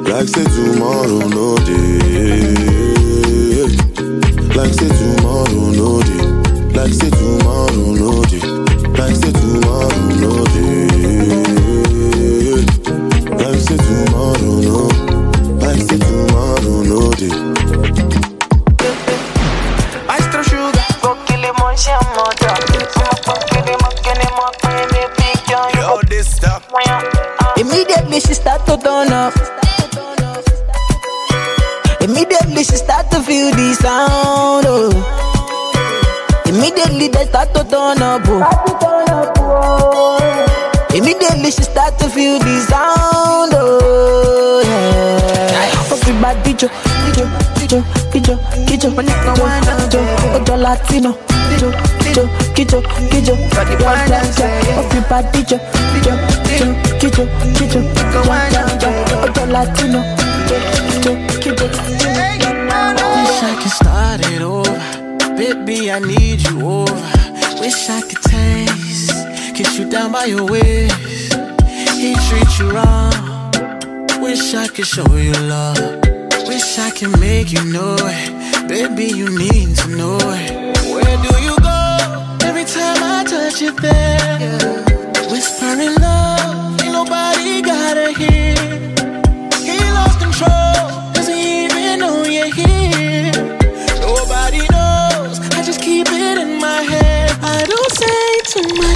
like 0.08 0.30
say 0.30 0.45
tomorrow, 0.45 1.28
Latino, 50.84 51.15
kijo, 51.50 51.72
kijo, 52.04 52.30
kijo, 52.56 52.82
kijo, 53.10 53.34
yeah, 53.80 54.08
yeah, 54.08 54.63
yeah. 54.63 54.80
Everybody 54.80 55.43
jo, 55.43 55.58
jo, 56.04 56.12
jo, 56.60 56.76
kijo, 57.00 57.24
kijo, 57.58 57.80
yeah, 57.80 58.52
yeah, 58.52 58.67
yeah. 58.82 59.24
ojo 59.24 59.46
Latino, 59.46 60.04
kijo, 60.91 61.13
kijo, 61.39 61.69
Wish 63.15 63.43
I 63.43 63.56
could 63.56 63.72
start 63.72 64.22
it 64.32 64.41
over. 64.41 64.80
Baby, 65.38 65.89
I 65.91 66.00
need 66.00 66.41
you 66.48 66.62
over. 66.62 66.93
Wish 67.60 67.89
I 67.89 68.02
could 68.02 68.22
taste. 68.24 69.56
Kiss 69.56 69.80
you 69.80 69.89
down 69.89 70.12
by 70.12 70.26
your 70.26 70.46
waist. 70.46 70.96
He 71.96 72.13
treat 72.28 72.60
you 72.60 72.72
wrong. 72.72 73.52
Wish 74.22 74.54
I 74.54 74.67
could 74.67 74.86
show 74.86 75.15
you 75.15 75.34
love. 75.48 75.78
Wish 76.48 76.78
I 76.78 76.91
could 76.91 77.19
make 77.19 77.52
you 77.52 77.63
know 77.72 77.96
it. 78.00 78.67
Baby, 78.67 79.06
you 79.06 79.30
need 79.38 79.76
to 79.78 79.88
know 79.89 80.17
it. 80.22 80.62
Touch 83.25 83.62
you 83.62 83.71
there. 83.71 84.83
Whispering 85.31 85.95
love. 85.95 86.81
Ain't 86.81 86.91
nobody 86.91 87.62
gotta 87.62 88.12
hear. 88.12 88.55
He 89.63 89.79
lost 89.91 90.19
control. 90.19 91.12
Doesn't 91.13 91.38
even 91.38 91.99
know 91.99 92.23
you're 92.23 92.53
here. 92.53 93.31
Nobody 94.01 94.59
knows. 94.71 95.39
I 95.55 95.63
just 95.63 95.81
keep 95.81 96.07
it 96.09 96.38
in 96.38 96.59
my 96.59 96.81
head. 96.81 97.31
I 97.41 97.63
don't 97.65 97.91
say 97.91 98.62
too 98.62 98.75
much. 98.75 98.92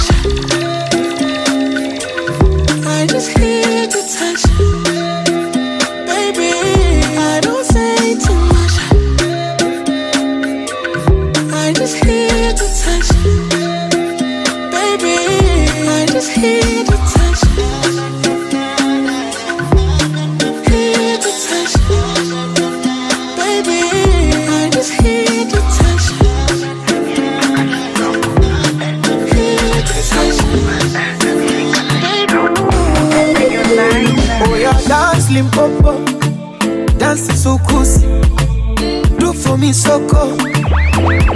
Me 39.68 39.74
so 39.74 40.00
cold, 40.08 40.42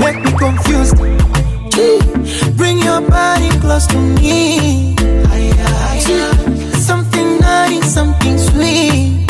make 0.00 0.24
me 0.24 0.32
confused. 0.38 0.96
Bring 2.56 2.78
your 2.78 3.02
body 3.02 3.50
close 3.60 3.86
to 3.88 3.98
me. 3.98 4.96
Something 6.80 7.38
nice, 7.40 7.92
something 7.92 8.38
sweet. 8.38 9.28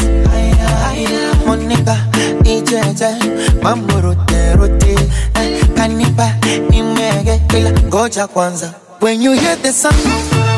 Monica, 1.45 1.97
ijeje, 2.45 3.11
mambo 3.63 4.01
rote 4.01 4.55
rote, 4.57 4.95
eh, 5.35 5.65
kanipa 5.75 6.35
nimege, 6.71 7.41
ila 7.59 7.71
ngoja 7.89 8.27
kwanza. 8.27 8.73
When 9.01 9.21
you 9.21 9.33
hear 9.33 9.57
the 9.57 9.73
sound. 9.73 10.52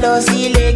Losile 0.00 0.67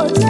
Miguel 0.00 0.29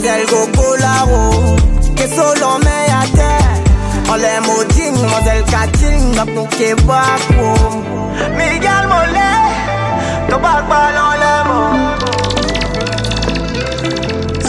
Modèle 0.00 0.24
Gogo 0.24 0.76
Laro, 0.76 1.56
que 1.94 2.08
solo 2.08 2.58
me 2.60 2.80
les 4.16 4.40
moudines, 4.40 5.06
modèle 5.10 5.44
catine, 5.44 6.12
donc 6.12 6.28
nous 6.34 6.46
qui 6.56 6.72
bako. 6.86 7.48
Miguel 8.34 8.86
Mollet, 8.88 9.42
ton 10.30 10.38
bac 10.38 10.64
ballon 10.70 11.12
les 11.22 11.42
mots. 11.48 11.76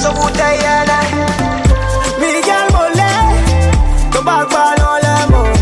So 0.02 0.10
bouteille 0.14 0.62
yene. 0.64 1.00
Miguel 2.22 2.68
Mollet, 2.72 3.22
ton 4.14 4.24
bac 4.24 4.46
ballon 4.54 4.96
les 5.04 5.24
mots. 5.32 5.58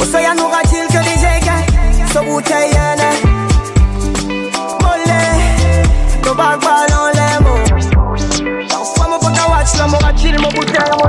O 0.00 0.04
soy 0.06 0.24
a 0.24 0.34
nou 0.34 0.50
ratil 0.50 0.86
que 0.88 1.00
di 1.06 1.14
jeke, 1.22 1.56
so 2.12 2.20
mo 10.40 10.99